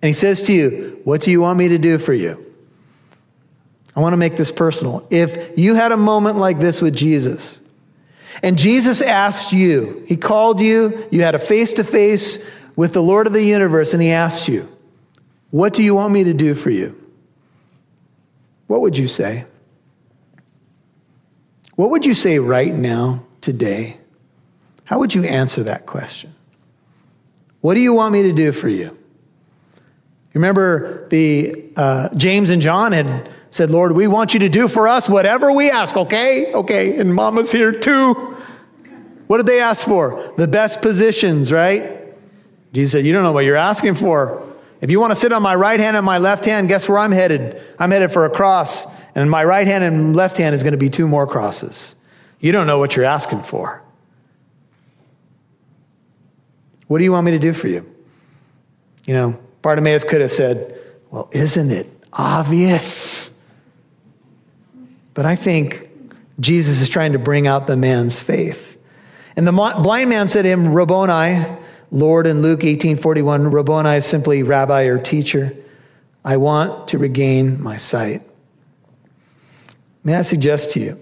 And 0.00 0.08
he 0.08 0.14
says 0.14 0.44
to 0.46 0.52
you, 0.52 1.00
What 1.04 1.20
do 1.20 1.30
you 1.30 1.42
want 1.42 1.58
me 1.58 1.68
to 1.68 1.78
do 1.78 1.98
for 1.98 2.14
you? 2.14 2.46
I 3.94 4.00
want 4.00 4.14
to 4.14 4.16
make 4.16 4.38
this 4.38 4.50
personal. 4.50 5.06
If 5.10 5.58
you 5.58 5.74
had 5.74 5.92
a 5.92 5.98
moment 5.98 6.38
like 6.38 6.58
this 6.58 6.80
with 6.80 6.96
Jesus, 6.96 7.58
and 8.42 8.56
Jesus 8.56 9.02
asked 9.02 9.52
you, 9.52 10.04
He 10.06 10.16
called 10.16 10.60
you, 10.60 11.08
you 11.10 11.20
had 11.20 11.34
a 11.34 11.46
face 11.46 11.74
to 11.74 11.84
face 11.84 12.38
with 12.76 12.92
the 12.92 13.00
Lord 13.00 13.26
of 13.26 13.32
the 13.32 13.42
universe 13.42 13.92
and 13.92 14.02
he 14.02 14.10
asks 14.10 14.48
you, 14.48 14.68
What 15.50 15.74
do 15.74 15.82
you 15.82 15.94
want 15.94 16.12
me 16.12 16.24
to 16.24 16.34
do 16.34 16.54
for 16.54 16.70
you? 16.70 16.96
What 18.66 18.80
would 18.82 18.96
you 18.96 19.06
say? 19.06 19.44
What 21.76 21.90
would 21.90 22.04
you 22.04 22.14
say 22.14 22.38
right 22.38 22.72
now, 22.72 23.26
today? 23.40 23.98
How 24.84 25.00
would 25.00 25.14
you 25.14 25.24
answer 25.24 25.64
that 25.64 25.86
question? 25.86 26.34
What 27.60 27.74
do 27.74 27.80
you 27.80 27.92
want 27.92 28.12
me 28.12 28.22
to 28.24 28.32
do 28.32 28.52
for 28.52 28.68
you? 28.68 28.96
Remember, 30.34 31.08
the 31.10 31.70
uh, 31.76 32.08
James 32.16 32.50
and 32.50 32.62
John 32.62 32.92
had 32.92 33.30
said, 33.50 33.70
"Lord, 33.70 33.94
we 33.94 34.06
want 34.06 34.32
you 34.32 34.40
to 34.40 34.48
do 34.48 34.68
for 34.68 34.88
us 34.88 35.08
whatever 35.08 35.52
we 35.52 35.70
ask." 35.70 35.94
Okay, 35.94 36.52
okay, 36.54 36.96
and 36.96 37.14
Mama's 37.14 37.52
here 37.52 37.72
too. 37.78 38.36
What 39.26 39.38
did 39.38 39.46
they 39.46 39.60
ask 39.60 39.86
for? 39.86 40.32
The 40.36 40.46
best 40.46 40.80
positions, 40.82 41.52
right? 41.52 42.01
Jesus 42.72 42.92
said, 42.92 43.06
You 43.06 43.12
don't 43.12 43.22
know 43.22 43.32
what 43.32 43.44
you're 43.44 43.56
asking 43.56 43.96
for. 43.96 44.48
If 44.80 44.90
you 44.90 44.98
want 44.98 45.12
to 45.12 45.16
sit 45.16 45.32
on 45.32 45.42
my 45.42 45.54
right 45.54 45.78
hand 45.78 45.96
and 45.96 46.04
my 46.04 46.18
left 46.18 46.44
hand, 46.44 46.68
guess 46.68 46.88
where 46.88 46.98
I'm 46.98 47.12
headed? 47.12 47.60
I'm 47.78 47.90
headed 47.90 48.10
for 48.10 48.26
a 48.26 48.30
cross. 48.30 48.84
And 49.14 49.30
my 49.30 49.44
right 49.44 49.66
hand 49.66 49.84
and 49.84 50.16
left 50.16 50.38
hand 50.38 50.54
is 50.54 50.62
going 50.62 50.72
to 50.72 50.78
be 50.78 50.90
two 50.90 51.06
more 51.06 51.26
crosses. 51.26 51.94
You 52.40 52.50
don't 52.50 52.66
know 52.66 52.78
what 52.78 52.96
you're 52.96 53.04
asking 53.04 53.44
for. 53.48 53.82
What 56.88 56.98
do 56.98 57.04
you 57.04 57.12
want 57.12 57.26
me 57.26 57.32
to 57.32 57.38
do 57.38 57.52
for 57.52 57.68
you? 57.68 57.84
You 59.04 59.14
know, 59.14 59.40
Bartimaeus 59.62 60.04
could 60.04 60.20
have 60.20 60.30
said, 60.30 60.80
Well, 61.10 61.28
isn't 61.32 61.70
it 61.70 61.86
obvious? 62.12 63.30
But 65.14 65.26
I 65.26 65.36
think 65.36 65.88
Jesus 66.40 66.80
is 66.80 66.88
trying 66.88 67.12
to 67.12 67.18
bring 67.18 67.46
out 67.46 67.66
the 67.66 67.76
man's 67.76 68.20
faith. 68.20 68.60
And 69.36 69.46
the 69.46 69.52
blind 69.52 70.10
man 70.10 70.28
said 70.28 70.42
to 70.42 70.48
him, 70.48 70.74
Rabboni, 70.74 71.61
Lord 71.92 72.26
in 72.26 72.40
Luke 72.40 72.60
18:41, 72.60 73.52
Rabboni 73.52 73.98
is 73.98 74.06
simply 74.10 74.42
rabbi 74.42 74.84
or 74.84 74.98
teacher. 74.98 75.52
I 76.24 76.38
want 76.38 76.88
to 76.88 76.98
regain 76.98 77.62
my 77.62 77.76
sight. 77.76 78.22
May 80.02 80.14
I 80.14 80.22
suggest 80.22 80.72
to 80.72 80.80
you 80.80 80.96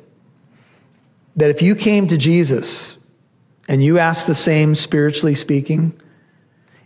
that 1.36 1.50
if 1.50 1.62
you 1.62 1.76
came 1.76 2.08
to 2.08 2.18
Jesus 2.18 2.96
and 3.68 3.82
you 3.82 3.98
asked 3.98 4.26
the 4.26 4.34
same 4.34 4.74
spiritually 4.74 5.36
speaking, 5.36 5.92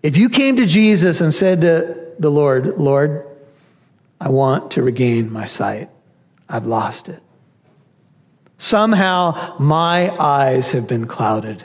if 0.02 0.18
you 0.18 0.28
came 0.28 0.56
to 0.56 0.66
Jesus 0.66 1.22
and 1.22 1.32
said 1.32 1.62
to 1.62 2.12
the 2.18 2.28
Lord, 2.28 2.66
Lord, 2.76 3.24
I 4.20 4.28
want 4.28 4.72
to 4.72 4.82
regain 4.82 5.32
my 5.32 5.46
sight. 5.46 5.88
I've 6.46 6.66
lost 6.66 7.08
it. 7.08 7.22
Somehow 8.58 9.56
my 9.58 10.10
eyes 10.10 10.72
have 10.72 10.86
been 10.86 11.06
clouded. 11.06 11.64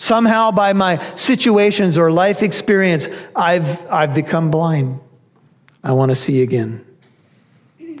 Somehow, 0.00 0.50
by 0.50 0.72
my 0.72 1.14
situations 1.16 1.98
or 1.98 2.10
life 2.10 2.38
experience, 2.40 3.06
I've, 3.36 3.64
I've 3.90 4.14
become 4.14 4.50
blind. 4.50 4.98
I 5.84 5.92
want 5.92 6.10
to 6.10 6.16
see 6.16 6.42
again. 6.42 6.86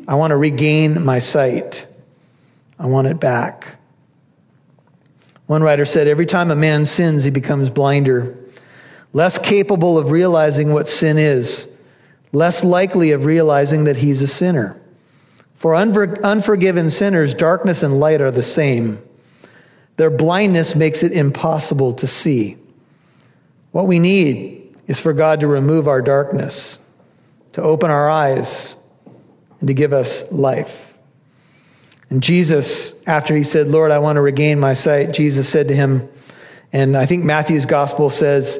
I 0.08 0.14
want 0.14 0.30
to 0.30 0.38
regain 0.38 1.04
my 1.04 1.18
sight. 1.18 1.86
I 2.78 2.86
want 2.86 3.06
it 3.08 3.20
back. 3.20 3.64
One 5.46 5.62
writer 5.62 5.84
said 5.84 6.08
every 6.08 6.24
time 6.24 6.50
a 6.50 6.56
man 6.56 6.86
sins, 6.86 7.22
he 7.22 7.30
becomes 7.30 7.68
blinder, 7.68 8.46
less 9.12 9.38
capable 9.38 9.98
of 9.98 10.10
realizing 10.10 10.72
what 10.72 10.88
sin 10.88 11.18
is, 11.18 11.68
less 12.32 12.64
likely 12.64 13.12
of 13.12 13.26
realizing 13.26 13.84
that 13.84 13.96
he's 13.96 14.22
a 14.22 14.26
sinner. 14.26 14.80
For 15.60 15.76
unforgiven 15.76 16.88
sinners, 16.88 17.34
darkness 17.34 17.82
and 17.82 18.00
light 18.00 18.22
are 18.22 18.30
the 18.30 18.42
same. 18.42 19.02
Their 20.00 20.08
blindness 20.08 20.74
makes 20.74 21.02
it 21.02 21.12
impossible 21.12 21.96
to 21.96 22.06
see. 22.06 22.56
What 23.70 23.86
we 23.86 23.98
need 23.98 24.74
is 24.88 24.98
for 24.98 25.12
God 25.12 25.40
to 25.40 25.46
remove 25.46 25.88
our 25.88 26.00
darkness, 26.00 26.78
to 27.52 27.62
open 27.62 27.90
our 27.90 28.08
eyes, 28.08 28.76
and 29.58 29.68
to 29.68 29.74
give 29.74 29.92
us 29.92 30.24
life. 30.32 30.74
And 32.08 32.22
Jesus, 32.22 32.94
after 33.06 33.36
he 33.36 33.44
said, 33.44 33.66
Lord, 33.66 33.90
I 33.90 33.98
want 33.98 34.16
to 34.16 34.22
regain 34.22 34.58
my 34.58 34.72
sight, 34.72 35.12
Jesus 35.12 35.52
said 35.52 35.68
to 35.68 35.74
him, 35.74 36.08
and 36.72 36.96
I 36.96 37.06
think 37.06 37.22
Matthew's 37.22 37.66
gospel 37.66 38.08
says, 38.08 38.56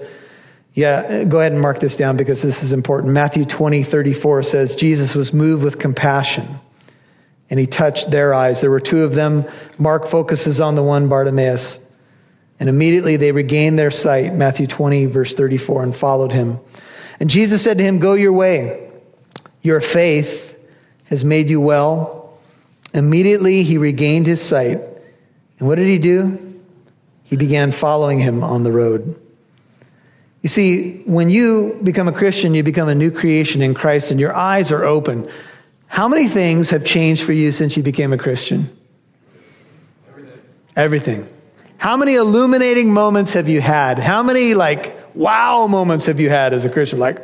yeah, 0.74 1.24
go 1.24 1.40
ahead 1.40 1.52
and 1.52 1.60
mark 1.62 1.80
this 1.80 1.96
down 1.96 2.18
because 2.18 2.42
this 2.42 2.62
is 2.62 2.74
important. 2.74 3.14
Matthew 3.14 3.46
20, 3.46 3.84
34 3.90 4.42
says, 4.42 4.76
Jesus 4.78 5.14
was 5.14 5.32
moved 5.32 5.64
with 5.64 5.78
compassion 5.78 6.60
and 7.50 7.58
he 7.58 7.66
touched 7.66 8.10
their 8.10 8.32
eyes. 8.32 8.60
There 8.60 8.70
were 8.70 8.80
two 8.80 9.02
of 9.02 9.12
them. 9.12 9.44
Mark 9.78 10.10
focuses 10.10 10.60
on 10.60 10.76
the 10.76 10.82
one, 10.82 11.08
Bartimaeus. 11.08 11.80
And 12.60 12.68
immediately 12.68 13.16
they 13.16 13.32
regained 13.32 13.78
their 13.78 13.90
sight, 13.90 14.32
Matthew 14.32 14.68
20, 14.68 15.06
verse 15.06 15.34
34, 15.34 15.82
and 15.82 15.96
followed 15.96 16.30
him. 16.30 16.60
And 17.18 17.28
Jesus 17.28 17.64
said 17.64 17.78
to 17.78 17.84
him, 17.84 18.00
Go 18.00 18.14
your 18.14 18.32
way. 18.32 18.90
Your 19.62 19.80
faith 19.80 20.54
has 21.06 21.24
made 21.24 21.48
you 21.48 21.60
well. 21.60 22.38
Immediately 22.94 23.64
he 23.64 23.78
regained 23.78 24.26
his 24.26 24.46
sight. 24.48 24.78
And 25.58 25.68
what 25.68 25.74
did 25.74 25.88
he 25.88 25.98
do? 25.98 26.54
He 27.24 27.36
began 27.36 27.72
following 27.72 28.20
him 28.20 28.44
on 28.44 28.62
the 28.62 28.72
road. 28.72 29.16
You 30.42 30.48
see, 30.48 31.02
when 31.06 31.28
you 31.28 31.80
become 31.84 32.08
a 32.08 32.12
Christian, 32.12 32.54
you 32.54 32.62
become 32.62 32.88
a 32.88 32.94
new 32.94 33.10
creation 33.10 33.60
in 33.60 33.74
Christ, 33.74 34.10
and 34.10 34.18
your 34.18 34.34
eyes 34.34 34.72
are 34.72 34.84
open. 34.84 35.30
How 35.90 36.06
many 36.06 36.32
things 36.32 36.70
have 36.70 36.84
changed 36.84 37.24
for 37.26 37.32
you 37.32 37.50
since 37.50 37.76
you 37.76 37.82
became 37.82 38.12
a 38.12 38.16
Christian? 38.16 38.70
Everything. 40.08 40.38
Everything. 40.76 41.26
How 41.78 41.96
many 41.96 42.14
illuminating 42.14 42.92
moments 42.92 43.34
have 43.34 43.48
you 43.48 43.60
had? 43.60 43.98
How 43.98 44.22
many, 44.22 44.54
like, 44.54 44.96
wow 45.16 45.66
moments 45.66 46.06
have 46.06 46.20
you 46.20 46.30
had 46.30 46.54
as 46.54 46.64
a 46.64 46.70
Christian? 46.70 47.00
Like, 47.00 47.18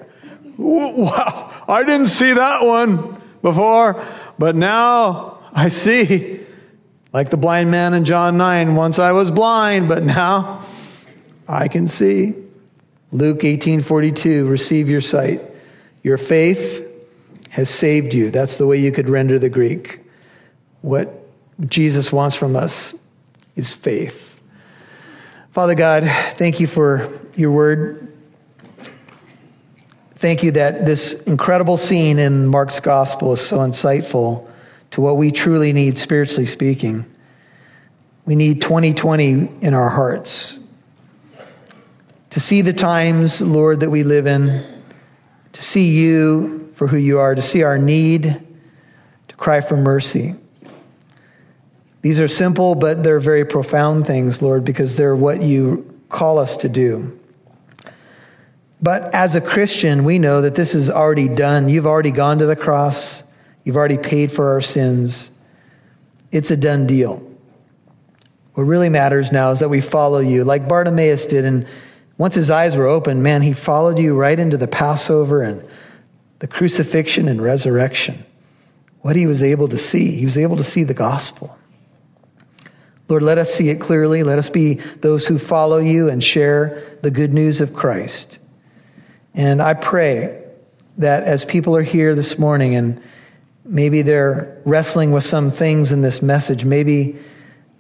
wow, 0.59 1.65
I 1.69 1.85
didn't 1.85 2.09
see 2.09 2.35
that 2.35 2.65
one 2.65 3.23
before, 3.41 4.05
but 4.37 4.57
now 4.57 5.49
I 5.53 5.69
see. 5.69 6.45
Like 7.13 7.31
the 7.31 7.37
blind 7.37 7.71
man 7.71 7.95
in 7.95 8.05
John 8.05 8.37
9. 8.37 8.75
Once 8.75 8.99
I 8.99 9.13
was 9.13 9.31
blind, 9.31 9.89
but 9.89 10.03
now 10.03 10.67
I 11.47 11.69
can 11.69 11.87
see. 11.87 12.35
Luke 13.13 13.43
18:42 13.43 14.51
receive 14.51 14.89
your 14.89 15.01
sight. 15.01 15.41
Your 16.03 16.19
faith 16.19 16.86
has 17.57 17.71
saved 17.71 18.13
you. 18.13 18.31
That's 18.31 18.59
the 18.59 18.67
way 18.67 18.77
you 18.77 18.93
could 18.93 19.09
render 19.09 19.39
the 19.39 19.49
Greek. 19.49 20.01
What 20.83 21.09
Jesus 21.67 22.13
wants 22.13 22.37
from 22.37 22.55
us 22.55 22.95
is 23.57 23.75
faith. 23.83 24.13
Father 25.55 25.75
God, 25.75 26.03
thank 26.39 26.61
you 26.61 26.67
for 26.67 27.19
your 27.35 27.51
word. 27.51 28.13
Thank 30.21 30.43
you 30.43 30.53
that 30.53 30.85
this 30.85 31.17
incredible 31.27 31.79
scene 31.79 32.19
in 32.19 32.47
Mark's 32.47 32.81
gospel 32.81 33.33
is 33.33 33.49
so 33.49 33.57
insightful 33.57 34.53
to 34.91 35.01
what 35.01 35.17
we 35.17 35.33
truly 35.33 35.73
need 35.73 35.97
spiritually 35.97 36.45
speaking. 36.45 37.07
We 38.27 38.37
need 38.37 38.61
2020 38.61 39.61
in 39.63 39.73
our 39.73 39.89
hearts. 39.89 40.59
To 42.33 42.41
see 42.41 42.61
the 42.61 42.75
times, 42.75 43.41
Lord, 43.41 43.81
that 43.81 43.89
we 43.89 44.03
live 44.03 44.27
in, 44.27 44.83
to 45.55 45.63
see 45.63 45.93
you 45.93 46.56
for 46.79 46.87
who 46.87 46.97
you 46.97 47.19
are, 47.19 47.35
to 47.35 47.43
see 47.43 47.63
our 47.63 47.79
need, 47.79 48.25
to 48.25 49.37
cry 49.37 49.67
for 49.67 49.77
mercy. 49.77 50.35
These 52.03 52.21
are 52.21 52.29
simple, 52.29 52.75
but 52.75 53.03
they're 53.03 53.21
very 53.21 53.45
profound 53.45 54.07
things, 54.07 54.41
Lord, 54.41 54.65
because 54.65 54.97
they're 54.97 55.17
what 55.17 55.43
you 55.43 55.93
call 56.09 56.39
us 56.39 56.59
to 56.59 56.69
do. 56.69 57.19
But 58.81 59.15
as 59.15 59.35
a 59.35 59.41
Christian, 59.41 60.05
we 60.05 60.19
know 60.19 60.43
that 60.43 60.55
this 60.55 60.75
is 60.75 60.91
already 60.91 61.29
done. 61.29 61.69
You've 61.69 61.87
already 61.87 62.13
gone 62.13 62.39
to 62.39 62.47
the 62.47 62.57
cross. 62.57 63.23
You've 63.65 63.77
already 63.77 63.99
paid 63.99 64.31
for 64.33 64.53
our 64.53 64.61
sins. 64.61 65.31
It's 66.31 66.51
a 66.51 66.57
done 66.57 66.87
deal. 66.87 67.23
What 68.55 68.65
really 68.65 68.89
matters 68.89 69.31
now 69.33 69.53
is 69.53 69.61
that 69.61 69.71
we 69.71 69.81
follow 69.81 70.21
you, 70.21 70.45
like 70.45 70.69
Bartimaeus 70.69 71.27
did. 71.27 71.45
And 71.45 71.67
once 72.19 72.35
his 72.35 72.51
eyes 72.51 72.77
were 72.77 72.87
open, 72.87 73.23
man, 73.23 73.43
he 73.43 73.55
followed 73.55 73.99
you 73.99 74.15
right 74.15 74.39
into 74.39 74.57
the 74.57 74.69
Passover 74.69 75.43
and 75.43 75.69
the 76.39 76.47
crucifixion 76.47 77.29
and 77.29 77.41
resurrection. 77.41 78.25
What 79.01 79.17
he 79.17 79.27
was 79.27 79.43
able 79.43 79.69
to 79.69 79.79
see, 79.79 80.17
he 80.17 80.25
was 80.25 80.37
able 80.37 80.57
to 80.57 80.65
see 80.65 80.85
the 80.85 80.95
gospel. 80.95 81.57
Lord, 83.09 83.23
let 83.23 83.39
us 83.39 83.51
see 83.51 83.71
it 83.71 83.81
clearly. 83.81 84.25
Let 84.25 84.39
us 84.39 84.51
be 84.51 84.81
those 85.01 85.27
who 85.27 85.39
follow 85.39 85.79
you 85.79 86.09
and 86.09 86.23
share 86.23 86.99
the 87.03 87.11
good 87.11 87.33
news 87.33 87.61
of 87.61 87.73
Christ. 87.73 88.39
And 89.35 89.63
I 89.63 89.75
pray 89.75 90.43
that 90.99 91.23
as 91.23 91.45
people 91.45 91.77
are 91.77 91.85
here 91.85 92.15
this 92.15 92.39
morning 92.39 92.75
and 92.75 93.03
maybe 93.65 94.03
they're 94.03 94.61
wrestling 94.65 95.13
with 95.13 95.25
some 95.25 95.53
things 95.53 95.93
in 95.93 96.03
this 96.03 96.21
message, 96.21 96.65
maybe 96.65 97.21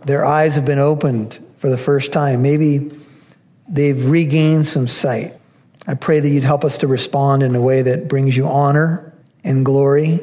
their 0.07 0.25
eyes 0.25 0.55
have 0.55 0.64
been 0.64 0.79
opened 0.79 1.38
for 1.61 1.71
the 1.71 1.79
first 1.79 2.12
time, 2.12 2.42
maybe 2.42 2.92
they've 3.69 4.05
regained 4.09 4.66
some 4.66 4.87
sight. 4.87 5.33
I 5.87 5.94
pray 5.94 6.20
that 6.20 6.29
you'd 6.29 6.44
help 6.44 6.64
us 6.64 6.79
to 6.79 6.87
respond 6.87 7.42
in 7.42 7.55
a 7.55 7.62
way 7.62 7.83
that 7.83 8.09
brings 8.09 8.37
you 8.37 8.46
honor 8.46 9.12
and 9.44 9.64
glory, 9.64 10.20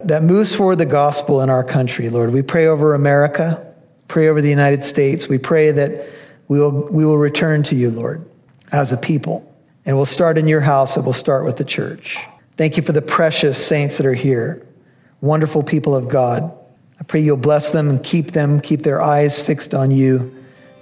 that 0.00 0.22
moves 0.22 0.56
forward 0.56 0.76
the 0.76 0.86
gospel 0.86 1.42
in 1.42 1.50
our 1.50 1.64
country, 1.64 2.08
Lord. 2.08 2.32
We 2.32 2.42
pray 2.42 2.66
over 2.66 2.94
America 2.94 3.72
pray 4.12 4.28
over 4.28 4.42
the 4.42 4.50
United 4.50 4.84
States. 4.84 5.26
We 5.28 5.38
pray 5.38 5.72
that 5.72 6.06
we 6.46 6.60
will, 6.60 6.88
we 6.92 7.04
will 7.04 7.18
return 7.18 7.62
to 7.64 7.74
you, 7.74 7.88
Lord, 7.90 8.24
as 8.70 8.92
a 8.92 8.98
people. 8.98 9.50
And 9.86 9.96
we'll 9.96 10.06
start 10.06 10.38
in 10.38 10.46
your 10.46 10.60
house 10.60 10.96
and 10.96 11.04
we'll 11.04 11.14
start 11.14 11.44
with 11.44 11.56
the 11.56 11.64
church. 11.64 12.16
Thank 12.58 12.76
you 12.76 12.82
for 12.82 12.92
the 12.92 13.02
precious 13.02 13.68
saints 13.68 13.96
that 13.96 14.06
are 14.06 14.14
here, 14.14 14.66
wonderful 15.22 15.62
people 15.62 15.96
of 15.96 16.10
God. 16.10 16.52
I 17.00 17.04
pray 17.04 17.22
you'll 17.22 17.38
bless 17.38 17.72
them 17.72 17.88
and 17.88 18.04
keep 18.04 18.32
them, 18.32 18.60
keep 18.60 18.82
their 18.82 19.00
eyes 19.00 19.42
fixed 19.44 19.72
on 19.72 19.90
you, 19.90 20.32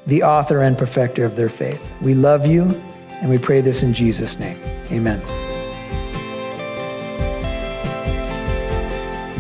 the 0.06 0.24
author 0.24 0.60
and 0.60 0.76
perfecter 0.76 1.24
of 1.24 1.36
their 1.36 1.48
faith. 1.48 1.80
We 2.02 2.14
love 2.14 2.44
you 2.44 2.74
and 3.20 3.30
we 3.30 3.38
pray 3.38 3.60
this 3.60 3.82
in 3.82 3.92
Jesus' 3.92 4.38
name. 4.38 4.58
Amen. 4.90 5.20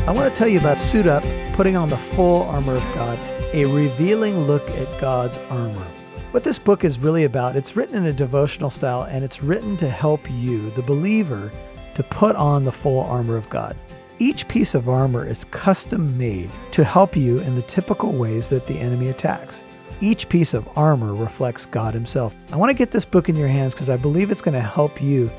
I 0.06 0.12
want 0.12 0.30
to 0.30 0.36
tell 0.36 0.48
you 0.48 0.58
about 0.58 0.78
Suit 0.78 1.06
Up, 1.06 1.22
putting 1.54 1.76
on 1.76 1.88
the 1.88 1.96
full 1.96 2.42
armor 2.44 2.76
of 2.76 2.82
God 2.94 3.18
a 3.52 3.64
revealing 3.66 4.38
look 4.40 4.68
at 4.70 5.00
God's 5.00 5.38
armor. 5.50 5.86
What 6.30 6.44
this 6.44 6.58
book 6.58 6.84
is 6.84 6.98
really 6.98 7.24
about, 7.24 7.56
it's 7.56 7.74
written 7.76 7.96
in 7.96 8.06
a 8.06 8.12
devotional 8.12 8.70
style 8.70 9.02
and 9.02 9.24
it's 9.24 9.42
written 9.42 9.76
to 9.78 9.88
help 9.88 10.30
you, 10.30 10.70
the 10.70 10.82
believer, 10.82 11.50
to 11.94 12.02
put 12.04 12.36
on 12.36 12.64
the 12.64 12.72
full 12.72 13.00
armor 13.00 13.36
of 13.36 13.48
God. 13.50 13.76
Each 14.18 14.46
piece 14.46 14.74
of 14.74 14.88
armor 14.88 15.26
is 15.26 15.44
custom 15.44 16.16
made 16.16 16.50
to 16.72 16.84
help 16.84 17.16
you 17.16 17.40
in 17.40 17.54
the 17.56 17.62
typical 17.62 18.12
ways 18.12 18.48
that 18.50 18.66
the 18.66 18.78
enemy 18.78 19.08
attacks. 19.08 19.64
Each 20.00 20.28
piece 20.28 20.54
of 20.54 20.66
armor 20.76 21.14
reflects 21.14 21.66
God 21.66 21.92
Himself. 21.92 22.34
I 22.52 22.56
want 22.56 22.70
to 22.70 22.76
get 22.76 22.90
this 22.90 23.04
book 23.04 23.28
in 23.28 23.36
your 23.36 23.48
hands 23.48 23.74
because 23.74 23.90
I 23.90 23.98
believe 23.98 24.30
it's 24.30 24.40
going 24.40 24.54
to 24.54 24.60
help 24.60 25.02
you 25.02 25.30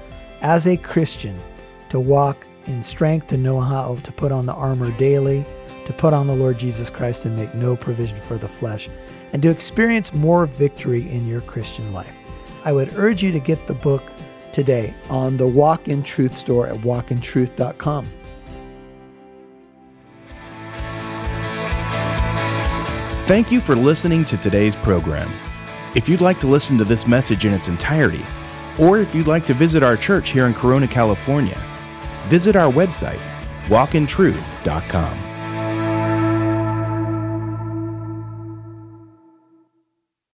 as 0.42 0.68
a 0.68 0.78
Christian 0.78 1.36
to 1.90 2.00
walk 2.00 2.46
in 2.68 2.84
strength, 2.84 3.28
to 3.28 3.38
know 3.38 3.60
how 3.60 3.96
to 3.96 4.12
put 4.12 4.32
on 4.32 4.46
the 4.46 4.54
armor 4.54 4.92
daily, 4.98 5.44
to 5.86 5.94
put 5.94 6.14
on 6.14 6.28
the 6.28 6.36
Lord 6.36 6.60
Jesus 6.60 6.92
Christ 6.92 7.26
and 7.26 7.36
make 7.36 7.54
no 7.56 7.76
provision 7.76 8.18
for 8.18 8.38
the 8.38 8.48
flesh, 8.48 8.88
and 9.34 9.42
to 9.42 9.50
experience 9.50 10.14
more 10.14 10.46
victory 10.46 11.10
in 11.10 11.28
your 11.28 11.42
Christian 11.42 11.92
life. 11.92 12.14
I 12.64 12.72
would 12.72 12.94
urge 12.94 13.24
you 13.24 13.32
to 13.32 13.40
get 13.40 13.66
the 13.66 13.74
book 13.74 14.04
today 14.54 14.94
on 15.10 15.38
the 15.38 15.48
Walk 15.48 15.88
in 15.88 16.04
Truth 16.04 16.36
store 16.36 16.68
at 16.68 16.78
walkintruth.com. 16.78 18.08
Thank 23.28 23.52
you 23.52 23.62
for 23.62 23.76
listening 23.76 24.26
to 24.26 24.38
today's 24.38 24.76
program. 24.76 25.32
If 25.96 26.10
you'd 26.10 26.22
like 26.22 26.40
to 26.42 26.48
listen 26.48 26.78
to 26.80 26.84
this 26.84 27.08
message 27.08 27.46
in 27.46 27.54
its 27.54 27.70
entirety, 27.70 28.26
or 28.80 28.98
if 28.98 29.14
you'd 29.16 29.28
like 29.28 29.46
to 29.46 29.54
visit 29.54 29.84
our 29.84 29.96
church 29.96 30.32
here 30.32 30.48
in 30.48 30.54
Corona, 30.54 30.88
California, 30.88 31.58
visit 32.26 32.56
our 32.56 32.72
website, 32.72 33.22
walkintruth.com. 33.68 35.31